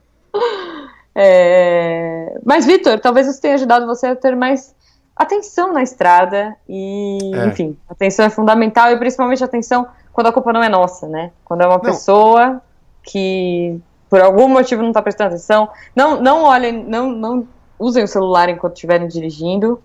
[1.15, 2.39] é...
[2.45, 4.75] Mas, Vitor, talvez isso tenha ajudado você a ter mais
[5.15, 7.47] atenção na estrada e, é.
[7.47, 11.31] enfim, atenção é fundamental e principalmente atenção quando a culpa não é nossa, né?
[11.43, 11.81] Quando é uma não.
[11.81, 12.61] pessoa
[13.03, 18.07] que por algum motivo não está prestando atenção, não, não olhem, não, não usem o
[18.07, 19.81] celular enquanto estiverem dirigindo,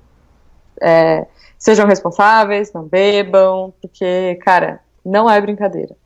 [0.80, 1.26] é,
[1.58, 5.96] sejam responsáveis, não bebam, porque, cara, não é brincadeira.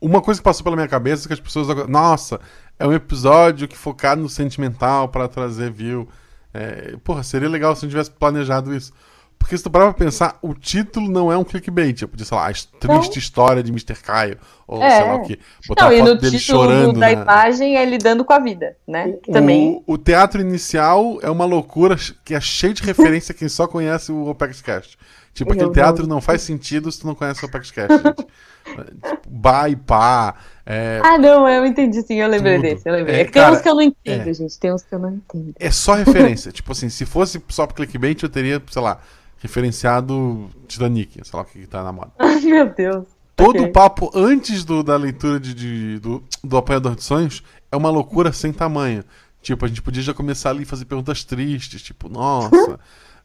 [0.00, 1.66] Uma coisa que passou pela minha cabeça é que as pessoas.
[1.88, 2.40] Nossa,
[2.78, 6.08] é um episódio que focado no sentimental para trazer view.
[6.52, 8.92] É, porra, seria legal se não tivesse planejado isso.
[9.40, 12.02] Porque se tu parar pra pensar, o título não é um clickbait.
[12.02, 13.18] Eu podia, sei lá, a triste não.
[13.18, 13.94] história de Mr.
[13.94, 14.36] Caio.
[14.68, 14.90] Ou é.
[14.90, 15.38] sei lá o que.
[15.66, 16.92] Botar não, a foto dele chorando.
[16.92, 17.12] da na...
[17.12, 19.14] imagem é lidando com a vida, né?
[19.26, 19.82] O, Também.
[19.86, 24.12] O, teatro inicial é uma loucura que é cheio de referência a quem só conhece
[24.12, 24.98] o Opex Cast.
[25.40, 28.26] Tipo, aquele teatro não faz sentido se tu não conhece o Apex Cash, gente.
[29.10, 30.34] tipo, ba e pá.
[30.66, 31.00] É...
[31.02, 32.62] Ah, não, eu entendi sim, eu lembrei Tudo.
[32.62, 33.16] desse, eu lembrei.
[33.16, 34.34] É, é que cara, tem uns que eu não entendo, é...
[34.34, 35.54] gente, tem uns que eu não entendo.
[35.58, 36.52] É só referência.
[36.52, 39.00] tipo assim, se fosse só pro clickbait, eu teria, sei lá,
[39.38, 42.12] referenciado Titanic, sei lá o que, que tá na moda.
[42.20, 43.06] Ai, meu Deus.
[43.34, 43.62] Todo okay.
[43.62, 47.88] o papo antes do, da leitura de, de, do, do Apanhador de Sonhos é uma
[47.88, 49.02] loucura sem tamanho.
[49.40, 52.78] Tipo, a gente podia já começar ali a fazer perguntas tristes, tipo, nossa.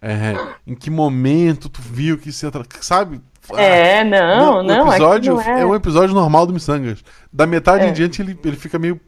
[0.07, 0.35] É,
[0.67, 2.45] em que momento tu viu que se
[2.79, 3.19] sabe?
[3.53, 4.85] É, não, não.
[4.85, 5.61] O episódio é, não é...
[5.61, 7.03] é um episódio normal do Missangas.
[7.33, 7.89] Da metade é.
[7.89, 9.01] em diante ele, ele fica meio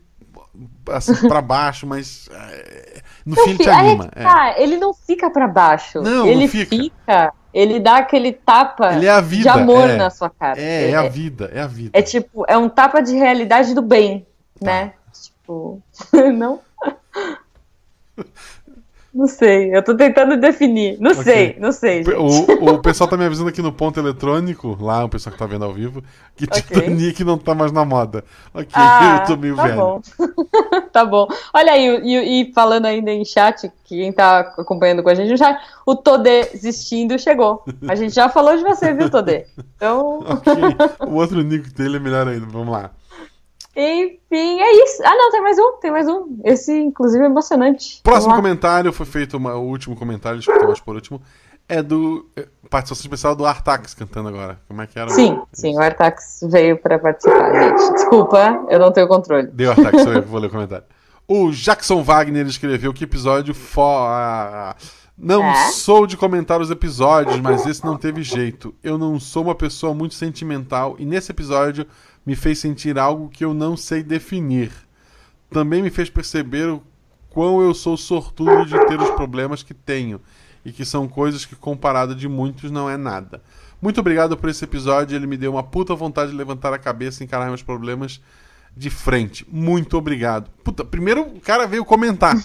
[0.90, 4.10] assim para baixo, mas é, no fim ele te anima.
[4.16, 4.24] É.
[4.24, 6.02] Tá, ele não fica para baixo.
[6.02, 6.76] Não, ele não fica.
[6.76, 7.34] fica.
[7.54, 9.98] Ele dá aquele tapa ele é a vida, de amor é.
[9.98, 10.60] na sua cara.
[10.60, 11.92] É, é, a vida, é a vida.
[11.94, 14.26] É tipo, é um tapa de realidade do bem,
[14.60, 14.66] tá.
[14.66, 14.94] né?
[15.14, 15.80] Tipo,
[16.34, 16.60] não.
[19.13, 20.98] Não sei, eu tô tentando definir.
[21.00, 21.24] Não okay.
[21.24, 22.04] sei, não sei.
[22.04, 25.46] O, o, pessoal tá me avisando aqui no ponto eletrônico, lá o pessoal que tá
[25.46, 26.04] vendo ao vivo,
[26.36, 26.62] que okay.
[26.62, 28.24] Titanic não tá mais na moda.
[28.54, 29.78] Ok, ah, eu tô meio tá velho.
[29.78, 30.02] Bom.
[30.91, 31.28] tá bom.
[31.54, 35.38] Olha aí, e, e, falando ainda em chat, quem tá acompanhando com a gente no
[35.38, 37.63] chat, o Todê desistindo chegou.
[37.88, 39.46] A gente já falou de você, viu, Todê?
[39.78, 40.26] Então.
[40.28, 40.54] ok,
[41.08, 42.89] o outro nick dele é melhor ainda, vamos lá.
[43.80, 45.04] Enfim, é isso.
[45.06, 46.40] Ah, não, tem mais um, tem mais um.
[46.44, 48.02] Esse, inclusive, é emocionante.
[48.02, 51.22] Próximo comentário foi feito, uma, o último comentário, acho que mais por último,
[51.70, 52.28] é do.
[52.36, 54.60] É, participação especial do Artax cantando agora.
[54.68, 55.10] Como é que era?
[55.10, 57.94] Sim, sim, o Artax veio para participar, gente.
[57.94, 59.46] Desculpa, eu não tenho controle.
[59.46, 60.86] Deu Artax, eu vou ler o comentário.
[61.28, 64.76] O Jackson Wagner escreveu que episódio fora.
[65.16, 65.72] Não é?
[65.72, 68.74] sou de comentar os episódios, mas esse não teve jeito.
[68.84, 71.86] Eu não sou uma pessoa muito sentimental e nesse episódio
[72.28, 74.70] me fez sentir algo que eu não sei definir.
[75.50, 76.84] Também me fez perceber o
[77.30, 80.20] quão eu sou sortudo de ter os problemas que tenho
[80.66, 83.42] e que são coisas que, comparado de muitos, não é nada.
[83.82, 87.24] Muito obrigado por esse episódio, ele me deu uma puta vontade de levantar a cabeça
[87.24, 88.20] e encarar meus problemas
[88.76, 89.48] de frente.
[89.50, 90.50] Muito obrigado.
[90.66, 92.36] Puta, primeiro o cara veio comentar.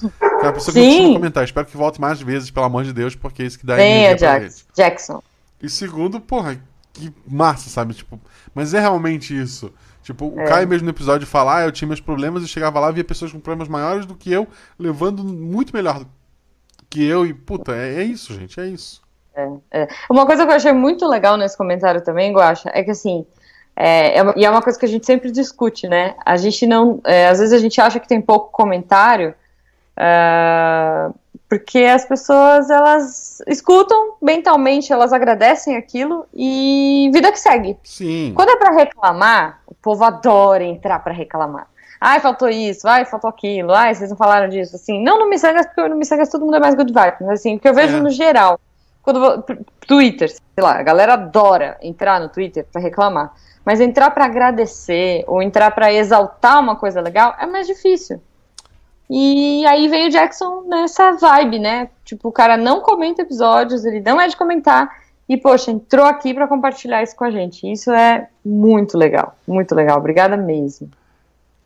[0.43, 1.15] É a pessoa que Sim.
[1.15, 1.43] comentar.
[1.43, 4.15] Espero que volte mais vezes, pelo amor de Deus, porque é isso que dá Venha,
[4.15, 4.65] Jackson.
[4.77, 5.23] Jackson.
[5.61, 6.61] E segundo, porra,
[6.93, 7.95] que massa, sabe?
[7.95, 8.21] Tipo,
[8.55, 9.73] mas é realmente isso.
[10.03, 10.45] Tipo, o é.
[10.47, 13.05] Caio mesmo no episódio falar, ah, eu tinha meus problemas e chegava lá e via
[13.05, 16.05] pessoas com problemas maiores do que eu, levando muito melhor
[16.91, 17.25] que eu.
[17.25, 19.01] E, puta, é, é isso, gente, é isso.
[19.35, 19.89] É, é.
[20.11, 23.25] Uma coisa que eu achei muito legal nesse comentário também, Guacha, é que assim,
[23.75, 26.15] é, é, e é uma coisa que a gente sempre discute, né?
[26.25, 27.01] A gente não.
[27.05, 29.35] É, às vezes a gente acha que tem pouco comentário,
[29.97, 31.15] uh,
[31.53, 37.77] porque as pessoas elas escutam mentalmente, elas agradecem aquilo e vida que segue.
[37.85, 38.33] Sim.
[38.35, 41.67] Quando é para reclamar, o povo adora entrar para reclamar.
[42.01, 44.77] Ai, faltou isso, ai, faltou aquilo, ai, vocês não falaram disso.
[44.77, 47.57] Assim, não no Missangas, porque no Missangas todo mundo é mais good vibe, mas assim,
[47.57, 48.01] o que eu vejo é.
[48.01, 48.59] no geral,
[49.03, 49.45] quando
[49.87, 53.35] Twitter, sei lá, a galera adora entrar no Twitter para reclamar.
[53.63, 58.23] Mas entrar para agradecer ou entrar para exaltar uma coisa legal é mais difícil.
[59.15, 61.91] E aí veio o Jackson nessa vibe, né?
[62.03, 64.89] Tipo, o cara não comenta episódios, ele não é de comentar.
[65.29, 67.71] E, poxa, entrou aqui para compartilhar isso com a gente.
[67.71, 69.99] Isso é muito legal, muito legal.
[69.99, 70.89] Obrigada mesmo.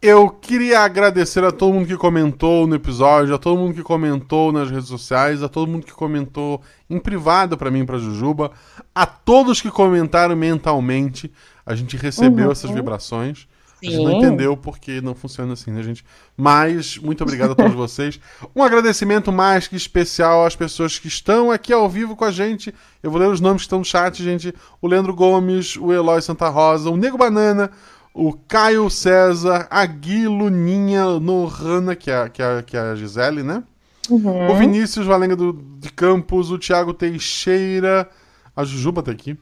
[0.02, 4.50] Eu queria agradecer a todo mundo que comentou no episódio, a todo mundo que comentou
[4.50, 8.50] nas redes sociais, a todo mundo que comentou em privado para mim pra Jujuba,
[8.92, 11.32] a todos que comentaram mentalmente.
[11.64, 12.52] A gente recebeu uhum.
[12.52, 13.46] essas vibrações.
[13.80, 13.88] Sim.
[13.88, 16.04] A gente não entendeu porque não funciona assim, né, gente?
[16.36, 18.18] Mas, muito obrigado a todos vocês.
[18.54, 22.74] Um agradecimento mais que especial às pessoas que estão aqui ao vivo com a gente.
[23.02, 24.54] Eu vou ler os nomes que estão no chat, gente.
[24.80, 27.70] O Leandro Gomes, o Eloy Santa Rosa, o Nego Banana,
[28.14, 33.42] o Caio César, a Gui Luninha Nohana, que é, que, é, que é a Gisele,
[33.42, 33.62] né?
[34.08, 34.50] Uhum.
[34.50, 38.08] O Vinícius Valenga do, de Campos, o Thiago Teixeira,
[38.54, 39.36] a Jujuba tá aqui.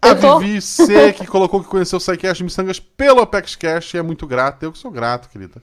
[0.00, 4.26] A Vivi C, que colocou que conheceu o SciCast Missangas pelo Apex Cash, é muito
[4.26, 4.62] grato.
[4.62, 5.60] Eu que sou grato, querida.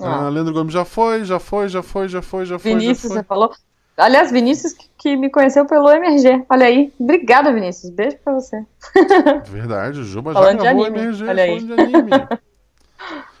[0.00, 0.26] Ah.
[0.26, 2.72] Uh, Leandro Gomes já foi, já foi, já foi, já foi, já foi.
[2.72, 3.16] Vinícius, já foi.
[3.18, 3.52] você falou.
[3.96, 6.44] Aliás, Vinícius que, que, me conheceu pelo MRG.
[6.48, 6.92] Olha aí.
[6.98, 7.90] Obrigada, Vinícius.
[7.90, 8.64] Beijo pra você.
[9.50, 11.60] Verdade, o Juba já gravou MRG Olha aí.
[11.60, 12.10] de anime.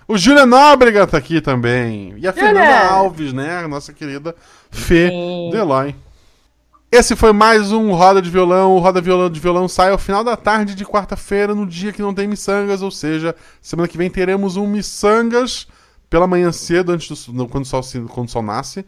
[0.08, 2.14] O Júlia Nóbrega tá aqui também.
[2.16, 3.58] E a Fernanda Alves, né?
[3.58, 4.34] A nossa querida
[4.70, 5.50] Fê Sim.
[5.52, 5.94] Deloy.
[6.90, 8.74] Esse foi mais um Roda de Violão.
[8.74, 12.00] O Roda Violão de Violão sai ao final da tarde de quarta-feira, no dia que
[12.00, 15.66] não tem miçangas, ou seja, semana que vem teremos um miçangas
[16.08, 18.86] pela manhã cedo, antes do, quando, o sol, quando o sol nasce.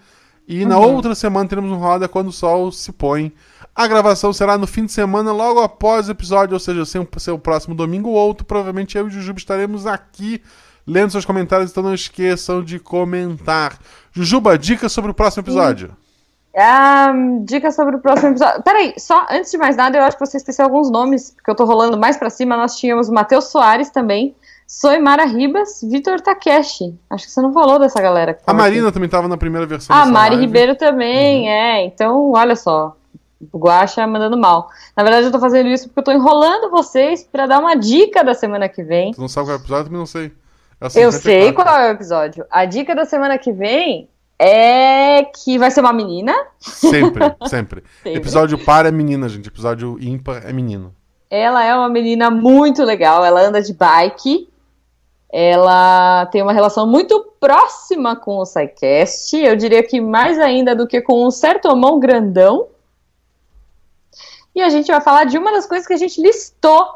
[0.49, 0.69] E uhum.
[0.71, 3.31] na outra semana teremos um Roda quando o sol se põe.
[3.77, 7.33] A gravação será no fim de semana, logo após o episódio, ou seja, sem ser
[7.33, 8.47] o próximo domingo ou outro.
[8.47, 10.41] Provavelmente eu e o Jujuba estaremos aqui
[10.87, 13.79] lendo seus comentários, então não esqueçam de comentar.
[14.11, 15.89] Jujuba, dicas sobre o próximo episódio.
[15.89, 16.10] Sim.
[16.53, 18.63] Um, dica sobre o próximo episódio.
[18.63, 21.55] Peraí, só antes de mais nada, eu acho que você esqueceu alguns nomes, porque eu
[21.55, 22.57] tô rolando mais para cima.
[22.57, 24.35] Nós tínhamos Matheus Soares também,
[24.67, 26.99] Soimara Ribas, Vitor Takeshi.
[27.09, 28.37] Acho que você não falou dessa galera.
[28.47, 28.95] A Marina aqui.
[28.95, 29.95] também tava na primeira versão.
[29.95, 30.47] A Mari live.
[30.47, 31.49] Ribeiro também, uhum.
[31.49, 31.85] é.
[31.85, 32.97] Então, olha só.
[33.53, 34.69] O Guacha mandando mal.
[34.97, 38.23] Na verdade, eu tô fazendo isso porque eu tô enrolando vocês para dar uma dica
[38.23, 39.13] da semana que vem.
[39.13, 39.81] Tu não sabe qual é o episódio?
[39.81, 40.33] Eu também não sei.
[40.81, 42.45] É eu sei qual é o episódio.
[42.51, 44.09] A dica da semana que vem
[44.43, 46.35] é que vai ser uma menina.
[46.59, 47.85] Sempre, sempre.
[47.85, 47.85] sempre.
[48.07, 49.49] Episódio par é menina, gente.
[49.49, 50.95] Episódio ímpar é menino.
[51.29, 53.23] Ela é uma menina muito legal.
[53.23, 54.49] Ela anda de bike.
[55.31, 59.37] Ela tem uma relação muito próxima com o SciCast.
[59.37, 62.69] Eu diria que mais ainda do que com um certo mão grandão.
[64.55, 66.89] E a gente vai falar de uma das coisas que a gente listou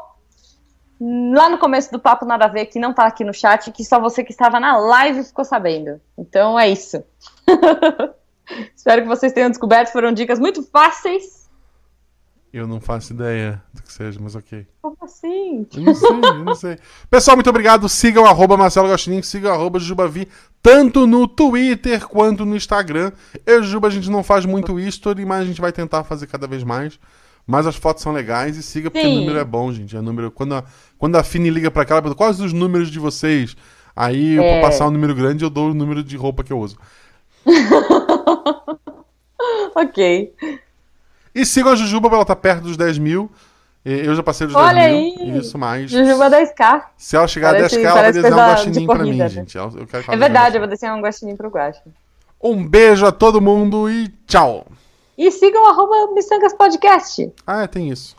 [0.99, 3.83] lá no começo do Papo Nada a Ver, que não tá aqui no chat, que
[3.85, 6.01] só você que estava na live ficou sabendo.
[6.17, 7.03] Então é isso.
[8.75, 11.45] Espero que vocês tenham descoberto, foram dicas muito fáceis.
[12.55, 14.65] Eu não faço ideia do que seja, mas ok.
[14.81, 15.67] Como assim?
[15.75, 16.77] Eu não sei, eu não sei.
[17.09, 17.89] Pessoal, muito obrigado.
[17.89, 20.29] Sigam o arroba Marcelo Gostinin, sigam o arroba Jujubavi,
[20.61, 23.11] tanto no Twitter quanto no Instagram.
[23.45, 26.27] Eu e Juba, a gente não faz muito history, mas a gente vai tentar fazer
[26.27, 26.97] cada vez mais.
[27.45, 29.17] Mas as fotos são legais e siga porque Sim.
[29.17, 29.97] o número é bom, gente.
[29.97, 30.63] É número, quando, a,
[30.97, 33.57] quando a Fini liga pra cá, ela quais os números de vocês?
[33.93, 34.59] Aí, é.
[34.59, 36.77] pra passar um número grande, eu dou o número de roupa que eu uso.
[39.75, 40.33] ok.
[41.33, 43.31] E sigam a Jujuba, ela tá perto dos 10 mil.
[43.83, 45.27] Eu já passei dos Olha 10 aí.
[45.27, 45.41] mil.
[45.41, 45.91] Isso mais.
[45.91, 46.83] Jujuba 10k.
[46.97, 49.29] Se ela chegar parece, a 10k, ela vai desenhar um guaxinim pra mim, né?
[49.29, 49.55] gente.
[49.55, 51.83] Eu quero é verdade, eu vou desenhar um guaxinim pro Guaxa.
[52.41, 54.65] Um beijo a todo mundo e tchau.
[55.17, 57.31] E sigam o arroba Missangas Podcast.
[57.45, 58.15] Ah, é, tem isso.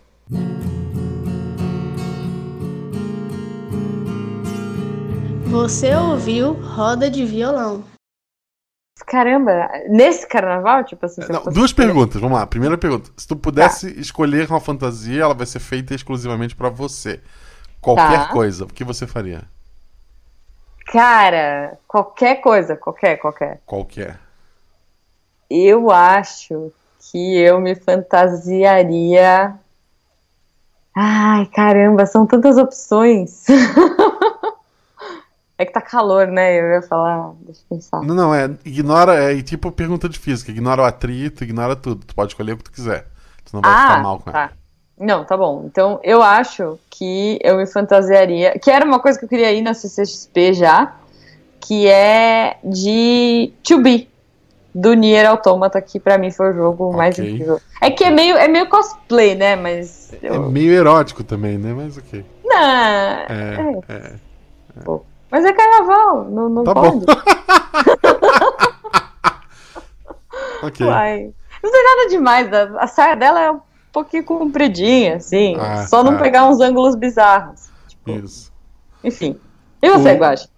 [5.46, 7.84] Você ouviu Roda de Violão.
[9.04, 11.20] Caramba, nesse carnaval, tipo assim.
[11.28, 12.46] Não, duas perguntas, vamos lá.
[12.46, 14.00] Primeira pergunta: se tu pudesse tá.
[14.00, 17.20] escolher uma fantasia, ela vai ser feita exclusivamente para você.
[17.80, 18.32] Qualquer tá.
[18.32, 19.42] coisa, o que você faria?
[20.86, 23.60] Cara, qualquer coisa, qualquer, qualquer.
[23.66, 24.18] Qualquer.
[25.48, 29.54] Eu acho que eu me fantasiaria.
[30.94, 33.44] Ai, caramba, são tantas opções.
[35.58, 36.60] É que tá calor, né?
[36.60, 37.32] Eu ia falar.
[37.40, 38.02] Deixa eu pensar.
[38.02, 38.50] Não, não, é.
[38.64, 39.14] Ignora.
[39.32, 40.50] É tipo pergunta de física.
[40.50, 42.04] Ignora o atrito, ignora tudo.
[42.04, 43.06] Tu pode escolher o que tu quiser.
[43.44, 44.48] Tu não vai ah, ficar mal com ela.
[44.48, 44.52] tá.
[44.98, 45.64] Não, tá bom.
[45.66, 48.58] Então, eu acho que eu me fantasiaria.
[48.58, 50.94] Que era uma coisa que eu queria ir na CCXP já.
[51.60, 54.08] Que é de To Be.
[54.74, 57.30] Do Nier Automata, que pra mim foi o jogo mais Ok.
[57.30, 57.58] incrível.
[57.80, 59.56] É que é meio, é meio cosplay, né?
[59.56, 60.12] Mas.
[60.22, 60.50] É Eu...
[60.50, 61.72] meio erótico também, né?
[61.72, 62.22] Mas ok.
[62.44, 64.12] Não, É, é.
[65.30, 66.90] Mas é carnaval, não, não Tá pode.
[66.90, 67.04] bom.
[70.62, 70.86] Ok.
[70.86, 71.32] Uai.
[71.62, 72.52] Não tem nada demais.
[72.52, 73.60] A, a saia dela é um
[73.92, 75.56] pouquinho compridinha, assim.
[75.58, 76.22] Ah, só não tá.
[76.22, 77.68] pegar uns ângulos bizarros.
[77.88, 78.52] Tipo, Isso.
[79.02, 79.38] enfim.
[79.82, 80.48] E você, O- Guache?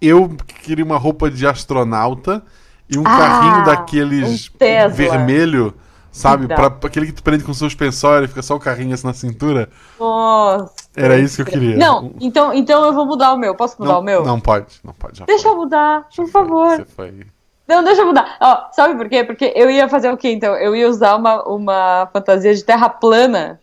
[0.00, 0.28] Eu
[0.62, 2.42] queria uma roupa de astronauta
[2.88, 5.74] e um Ah, carrinho daqueles um vermelho,
[6.12, 6.46] sabe?
[6.46, 9.12] Pra, pra aquele que tu prende com suspensório e fica só o carrinho assim na
[9.14, 9.68] cintura.
[9.98, 10.77] Nossa.
[10.96, 11.76] Era isso que eu queria.
[11.76, 13.54] Não, então, então eu vou mudar o meu.
[13.54, 14.24] Posso mudar não, o meu?
[14.24, 15.18] Não pode, não pode.
[15.18, 15.52] Já Deixa foi.
[15.52, 16.76] eu mudar, Já por foi, favor.
[16.76, 17.26] Você foi.
[17.68, 18.36] Não, deixa eu mudar.
[18.40, 19.22] Ó, sabe por quê?
[19.22, 20.56] Porque eu ia fazer o quê, então?
[20.56, 23.60] Eu ia usar uma, uma fantasia de terra plana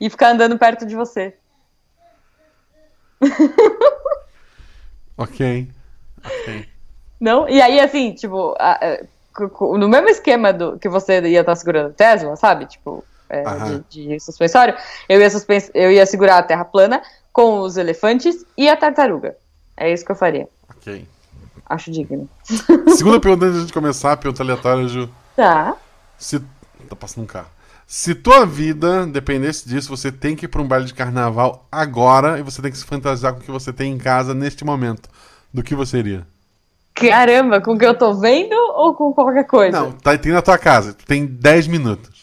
[0.00, 1.34] e ficar andando perto de você.
[5.16, 5.68] Ok.
[6.24, 6.68] Ok.
[7.20, 7.48] Não?
[7.48, 8.56] E aí, assim, tipo,
[9.78, 12.66] no mesmo esquema do que você ia estar segurando o Tesla, sabe?
[12.66, 14.74] Tipo, é, de, de suspensório,
[15.08, 19.36] eu ia, suspens- eu ia segurar a terra plana com os elefantes e a tartaruga.
[19.76, 20.48] É isso que eu faria.
[20.70, 21.06] Ok.
[21.66, 22.28] Acho digno.
[22.96, 25.08] Segunda pergunta antes de começar, pergunta aleatória, Ju.
[25.34, 25.74] Tá.
[26.18, 26.38] Se.
[26.88, 27.48] Tá passando um carro.
[27.86, 32.38] Se tua vida dependesse disso, você tem que ir pra um baile de carnaval agora
[32.38, 35.08] e você tem que se fantasiar com o que você tem em casa neste momento.
[35.52, 36.26] Do que você iria?
[36.94, 39.78] Caramba, com o que eu tô vendo ou com qualquer coisa?
[39.78, 40.94] Não, tá, tem na tua casa.
[41.06, 42.21] Tem 10 minutos.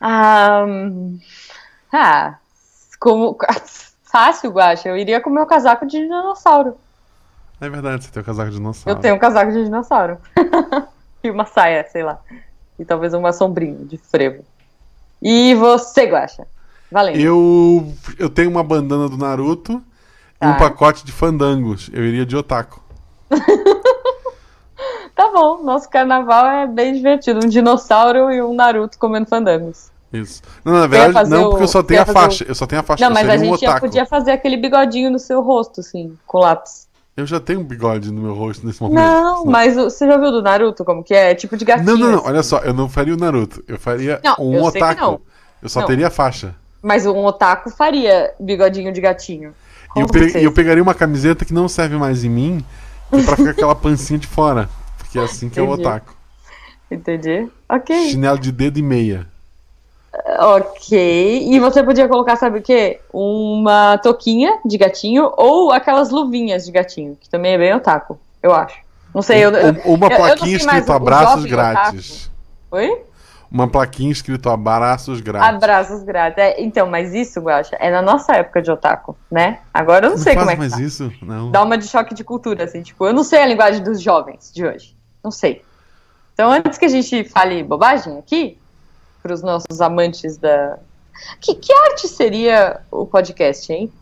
[0.00, 1.18] Ah, hum,
[1.92, 2.38] ah,
[2.98, 3.36] como.
[4.10, 4.88] Fácil, Guacha.
[4.88, 6.76] Eu iria com o meu casaco de dinossauro.
[7.60, 8.98] É verdade, você tem o casaco de dinossauro.
[8.98, 10.18] Eu tenho um casaco de dinossauro.
[11.22, 12.18] e uma saia, sei lá.
[12.76, 14.44] E talvez uma sombrinha de frevo.
[15.22, 16.44] E você, Guacha?
[16.90, 17.20] Valendo.
[17.20, 19.74] Eu, eu tenho uma bandana do Naruto
[20.42, 20.58] e um Tá.
[20.58, 21.88] pacote de fandangos.
[21.92, 22.82] Eu iria de otaku.
[25.14, 27.44] Tá bom, nosso carnaval é bem divertido.
[27.44, 29.89] Um dinossauro e um Naruto comendo fandangos.
[30.12, 30.42] Isso.
[30.64, 32.44] Não, na verdade, não, o- porque eu só tenho a faixa.
[32.48, 33.04] Eu só tenho a faixa.
[33.04, 36.16] Não, mas a seria um gente já podia fazer aquele bigodinho no seu rosto, assim,
[36.26, 36.88] com lápis.
[37.16, 38.98] Eu já tenho um bigode no meu rosto nesse momento.
[38.98, 41.30] Não, mas o- você já viu do Naruto como que é?
[41.30, 41.86] É tipo de gatinho.
[41.86, 42.18] Não, não, não.
[42.20, 42.28] assim.
[42.28, 43.62] Olha só, eu não faria o Naruto.
[43.68, 45.20] Eu faria Não, um eu otaku.
[45.62, 45.86] Eu só Não.
[45.86, 46.54] teria a faixa.
[46.82, 49.52] Mas um otaku faria bigodinho de gatinho.
[49.96, 52.64] E eu, pe- eu pegaria uma camiseta que não serve mais em mim,
[53.10, 54.68] que é pra ficar aquela pancinha de fora.
[54.98, 55.80] Porque é assim que é o Entendi.
[55.82, 56.14] otaku.
[56.90, 57.48] Entendi.
[57.68, 58.10] Ok.
[58.10, 59.26] Chinelo de dedo e meia.
[60.40, 61.48] Ok.
[61.52, 63.00] E você podia colocar, sabe o quê?
[63.12, 68.54] Uma touquinha de gatinho ou aquelas luvinhas de gatinho, que também é bem otaku, eu
[68.54, 68.78] acho.
[69.14, 69.50] Não sei, eu.
[69.84, 72.30] ou uma eu- plaquinha o abraços grátis.
[72.70, 73.02] Oi?
[73.50, 75.48] Uma plaquinha escrito abraços grátis.
[75.56, 76.38] Abraços grátis.
[76.38, 79.58] É, então, mas isso, Guacha, é na nossa época de otaku, né?
[79.74, 80.80] Agora eu não, Não sei como é que mais tá.
[80.80, 81.12] isso?
[81.20, 81.50] Não.
[81.50, 84.52] Dá uma de choque de cultura, assim, tipo, eu não sei a linguagem dos jovens
[84.54, 84.96] de hoje.
[85.22, 85.64] Não sei.
[86.32, 88.56] Então, antes que a gente fale bobagem aqui,
[89.22, 90.78] para os nossos amantes da.
[91.40, 93.92] Que, que arte seria o podcast, hein?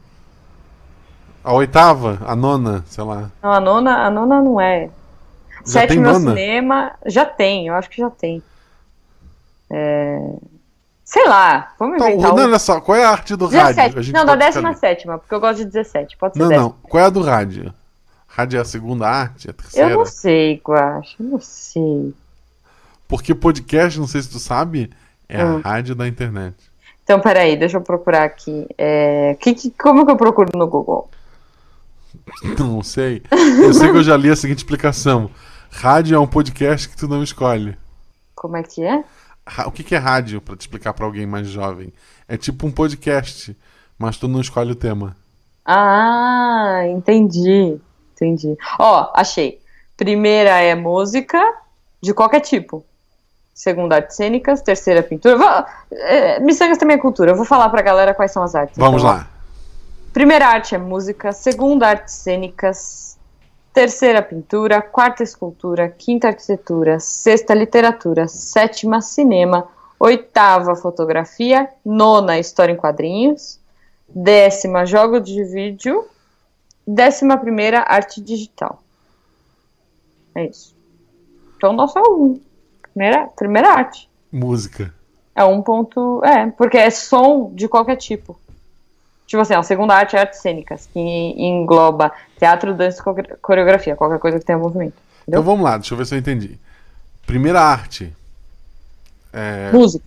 [1.42, 3.30] A oitava, a nona, sei lá.
[3.42, 4.90] Não, a nona, a nona não é.
[5.66, 6.92] Já tem Sétimo é cinema.
[7.06, 8.42] Já tem, eu acho que já tem.
[9.70, 10.32] É,
[11.04, 12.46] Sei lá, vamos Então, inventar não, um.
[12.48, 13.76] olha só, qual é a arte do rádio?
[13.76, 13.98] 17.
[13.98, 14.94] A gente Não, da pode décima escolher.
[14.94, 16.16] sétima, porque eu gosto de 17.
[16.18, 16.64] Pode ser Não, décima.
[16.68, 16.74] não.
[16.82, 17.72] Qual é a do rádio?
[18.26, 19.48] Rádio é a segunda arte?
[19.48, 19.90] A terceira?
[19.90, 22.14] Eu não sei, Guacha, eu não sei.
[23.08, 24.90] Porque podcast, não sei se tu sabe,
[25.28, 25.60] é Hum.
[25.62, 26.54] a rádio da internet.
[27.04, 28.66] Então, peraí, deixa eu procurar aqui.
[28.76, 31.08] É, que, que- como que eu procuro no Google?
[32.58, 33.22] Não sei.
[33.30, 35.30] Eu sei que eu já li a seguinte explicação.
[35.70, 37.76] Rádio é um podcast que tu não escolhe.
[38.34, 39.04] Como é que é?
[39.66, 41.92] O que que é rádio, pra te explicar pra alguém mais jovem?
[42.26, 43.56] É tipo um podcast,
[43.98, 45.14] mas tu não escolhe o tema.
[45.64, 47.78] Ah, entendi.
[48.14, 48.56] Entendi.
[48.78, 49.60] Ó, achei.
[49.96, 51.38] Primeira é música
[52.02, 52.84] de qualquer tipo.
[53.58, 54.62] Segunda, artes cênicas.
[54.62, 55.36] Terceira, pintura.
[55.36, 57.32] Va- é, Miçangas também é cultura.
[57.32, 58.78] Eu vou falar pra galera quais são as artes.
[58.78, 59.28] Vamos então, lá.
[60.12, 61.32] Primeira arte é música.
[61.32, 63.18] Segunda, artes cênicas.
[63.74, 64.80] Terceira, pintura.
[64.80, 65.88] Quarta, escultura.
[65.88, 67.00] Quinta, arquitetura.
[67.00, 68.28] Sexta, literatura.
[68.28, 69.66] Sétima, cinema.
[69.98, 71.68] Oitava, fotografia.
[71.84, 73.58] Nona, história em quadrinhos.
[74.08, 76.06] Décima, jogos de vídeo.
[76.86, 78.80] Décima primeira, arte digital.
[80.32, 80.76] É isso.
[81.56, 82.40] Então, nossa, um.
[82.98, 84.10] Primeira, primeira arte.
[84.32, 84.92] Música.
[85.32, 86.20] É um ponto.
[86.24, 88.36] É, porque é som de qualquer tipo.
[89.24, 94.18] Tipo assim, a segunda arte é artes cênicas, que engloba teatro, dança e coreografia, qualquer
[94.18, 94.96] coisa que tenha movimento.
[95.22, 95.40] Entendeu?
[95.40, 96.58] Então vamos lá, deixa eu ver se eu entendi.
[97.24, 98.12] Primeira arte.
[99.32, 99.70] É...
[99.70, 100.04] Música.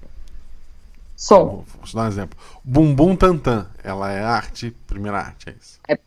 [1.15, 1.45] Som.
[1.45, 2.37] Vou, dar um exemplo.
[2.61, 3.67] Bumbum Tantan.
[3.81, 5.79] Ela é arte, primeira arte, é isso?
[5.87, 5.99] É.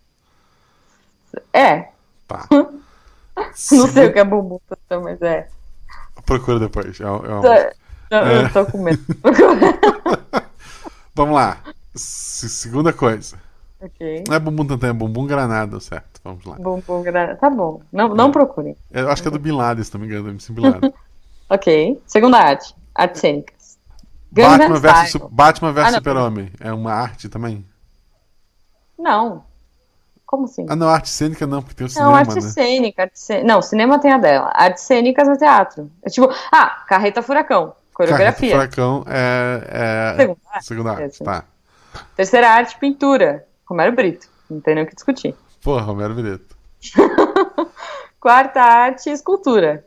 [1.50, 1.88] É.
[2.28, 2.46] Tá.
[2.52, 5.48] Não sei o que é bumbum Tantan, mas é.
[6.26, 7.00] Procura depois.
[7.00, 7.56] É, é uma...
[7.56, 7.74] é...
[8.44, 9.02] Eu tô com medo.
[11.14, 11.58] Vamos lá.
[11.94, 13.38] Segunda coisa.
[13.80, 14.24] Ok.
[14.26, 16.20] Não é bumbum tantan, é bumbum granada, certo?
[16.24, 16.56] Vamos lá.
[16.56, 17.36] Bumbum granada.
[17.36, 17.82] Tá bom.
[17.92, 18.32] Não, não é.
[18.32, 18.76] procurem.
[18.90, 20.94] Eu acho que é do Bin Laden, se não me engano, do MC Bin Laden.
[21.50, 22.02] ok.
[22.06, 22.74] Segunda arte.
[22.94, 23.78] Artes cênicas.
[24.30, 26.50] Batman versus, Batman versus ah, Super-Homem.
[26.58, 27.64] É uma arte também?
[28.98, 29.44] Não.
[30.34, 30.66] Como assim?
[30.68, 32.40] Ah, não, arte cênica não, porque tem o cinema, Não, arte né?
[32.40, 33.02] cênica.
[33.02, 33.46] Arte cênica.
[33.46, 34.50] Não, cinema tem a dela.
[34.52, 35.88] Artes cênicas no teatro.
[36.02, 37.72] É tipo, ah, Carreta Furacão.
[37.92, 38.50] Coreografia.
[38.50, 39.62] Carreta Furacão é...
[39.70, 40.16] é...
[40.16, 40.66] Segunda arte.
[40.66, 41.44] Segunda arte, é, tá.
[42.16, 43.46] Terceira arte, pintura.
[43.64, 44.26] Romero Brito.
[44.50, 45.36] Não tem nem o que discutir.
[45.62, 46.56] Porra, Romero Brito.
[48.18, 49.86] Quarta arte, escultura.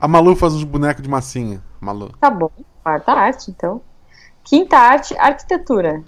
[0.00, 1.60] A Malu faz uns bonecos de massinha.
[1.80, 2.12] Malu.
[2.20, 2.52] Tá bom.
[2.84, 3.82] Quarta arte, então.
[4.44, 6.04] Quinta arte, arquitetura.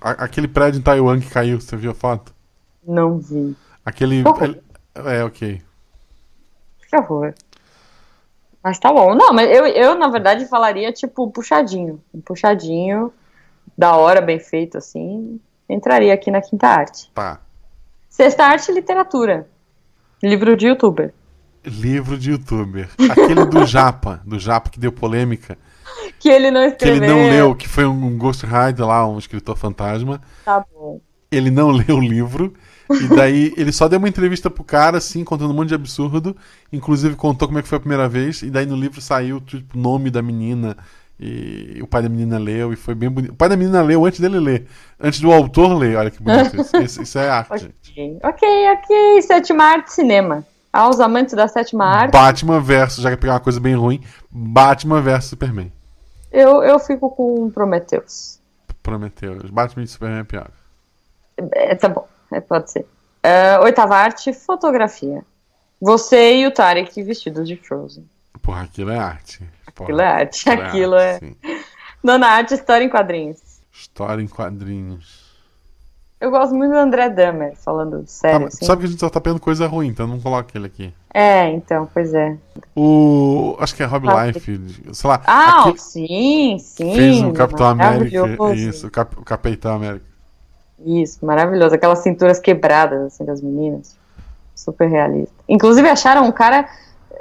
[0.00, 2.37] Aquele prédio em Taiwan que caiu, você viu a foto?
[2.88, 3.54] Não vi.
[3.84, 4.24] Aquele.
[4.94, 5.62] É, ok.
[6.88, 7.34] Que horror.
[8.64, 9.14] Mas tá bom.
[9.14, 12.02] Não, mas eu, eu, na verdade, falaria, tipo, puxadinho.
[12.12, 13.12] Um puxadinho
[13.76, 17.10] da hora, bem feito, assim, entraria aqui na quinta arte.
[17.14, 17.40] Tá.
[18.08, 19.46] Sexta arte, literatura.
[20.22, 21.12] Livro de youtuber.
[21.64, 22.88] Livro de youtuber.
[23.10, 25.58] Aquele do Japa, do Japa que deu polêmica.
[26.18, 27.00] Que ele não escreveu.
[27.00, 30.20] Que ele não leu, que foi um Ghost Rider lá, um escritor fantasma.
[30.44, 31.00] Tá bom.
[31.30, 32.54] Ele não leu o livro.
[32.90, 36.36] E daí ele só deu uma entrevista pro cara, assim, contando um monte de absurdo.
[36.72, 38.42] Inclusive contou como é que foi a primeira vez.
[38.42, 40.76] E daí no livro saiu tipo, o nome da menina,
[41.20, 43.32] e o pai da menina leu e foi bem bonito.
[43.32, 44.66] O pai da menina leu antes dele ler.
[45.00, 45.96] Antes do autor ler.
[45.96, 46.76] Olha que bonito isso.
[46.78, 47.74] Isso, isso é arte.
[47.90, 48.68] ok, ok.
[48.72, 49.22] ok.
[49.22, 50.46] Sétima arte, cinema.
[50.72, 52.12] Aos amantes da sétima arte.
[52.12, 55.72] Batman versus, já que pegar uma coisa bem ruim, Batman versus Superman.
[56.30, 58.38] Eu, eu fico com Prometheus.
[58.82, 59.50] Prometheus.
[59.50, 60.50] Batman e Superman é pior.
[61.52, 62.86] É, tá bom, é, pode ser.
[63.24, 65.24] Uh, oitava arte, fotografia.
[65.80, 68.08] Você e o Tarek vestidos de Frozen.
[68.42, 69.42] Porra, aquilo é arte.
[69.66, 70.50] Aquilo é arte.
[70.50, 71.14] Aquilo é.
[71.14, 71.58] Arte, é...
[72.02, 73.40] Dona Arte, história em quadrinhos.
[73.72, 75.28] História em quadrinhos.
[76.20, 78.40] Eu gosto muito do André Dahmer, falando sério.
[78.40, 78.66] Tá, assim.
[78.66, 80.92] Sabe que a gente só tá pegando coisa ruim, então não coloca ele aqui.
[81.14, 82.36] É, então, pois é.
[82.74, 83.56] O.
[83.60, 84.60] Acho que é Rob ah, Life,
[84.92, 85.22] sei lá.
[85.24, 85.78] Ah, aquele...
[85.78, 86.94] sim, sim.
[86.94, 88.26] Fez o Capitão América.
[88.54, 89.16] Isso, o, Cap...
[89.16, 90.07] o Capitão América.
[90.84, 91.74] Isso, maravilhoso.
[91.74, 93.96] Aquelas cinturas quebradas, assim, das meninas.
[94.54, 95.34] Super realista.
[95.48, 96.68] Inclusive, acharam um cara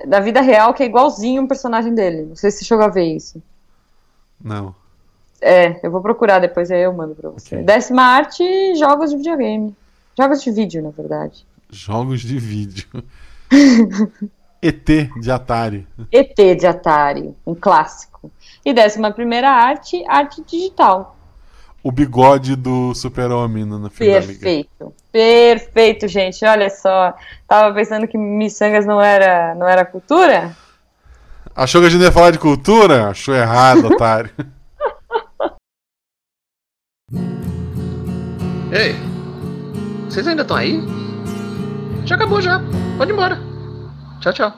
[0.06, 2.24] da vida real que é igualzinho um personagem dele.
[2.24, 3.42] Não sei se você chegou a ver isso.
[4.44, 4.76] Não.
[5.42, 7.56] É, eu vou procurar depois, aí eu mando pra você.
[7.56, 7.66] Okay.
[7.66, 8.44] Décima arte,
[8.76, 9.76] jogos de videogame.
[10.18, 11.46] Jogos de vídeo, na verdade.
[11.70, 12.88] Jogos de vídeo.
[14.62, 14.86] ET
[15.20, 15.88] de Atari.
[16.12, 18.32] ET de Atari, um clássico.
[18.66, 21.17] E décima primeira arte, arte digital
[21.88, 24.94] o bigode do super-homem no fim Perfeito.
[25.10, 26.44] Perfeito, gente.
[26.44, 27.16] Olha só.
[27.48, 30.54] Tava pensando que miçangas não era, não era cultura?
[31.56, 33.08] Achou que a gente ia falar de cultura?
[33.08, 34.32] Achou errado, otário.
[38.70, 38.94] Ei,
[40.10, 40.82] vocês ainda estão aí?
[42.04, 42.62] Já acabou já.
[42.98, 43.40] Pode ir embora.
[44.20, 44.54] Tchau, tchau.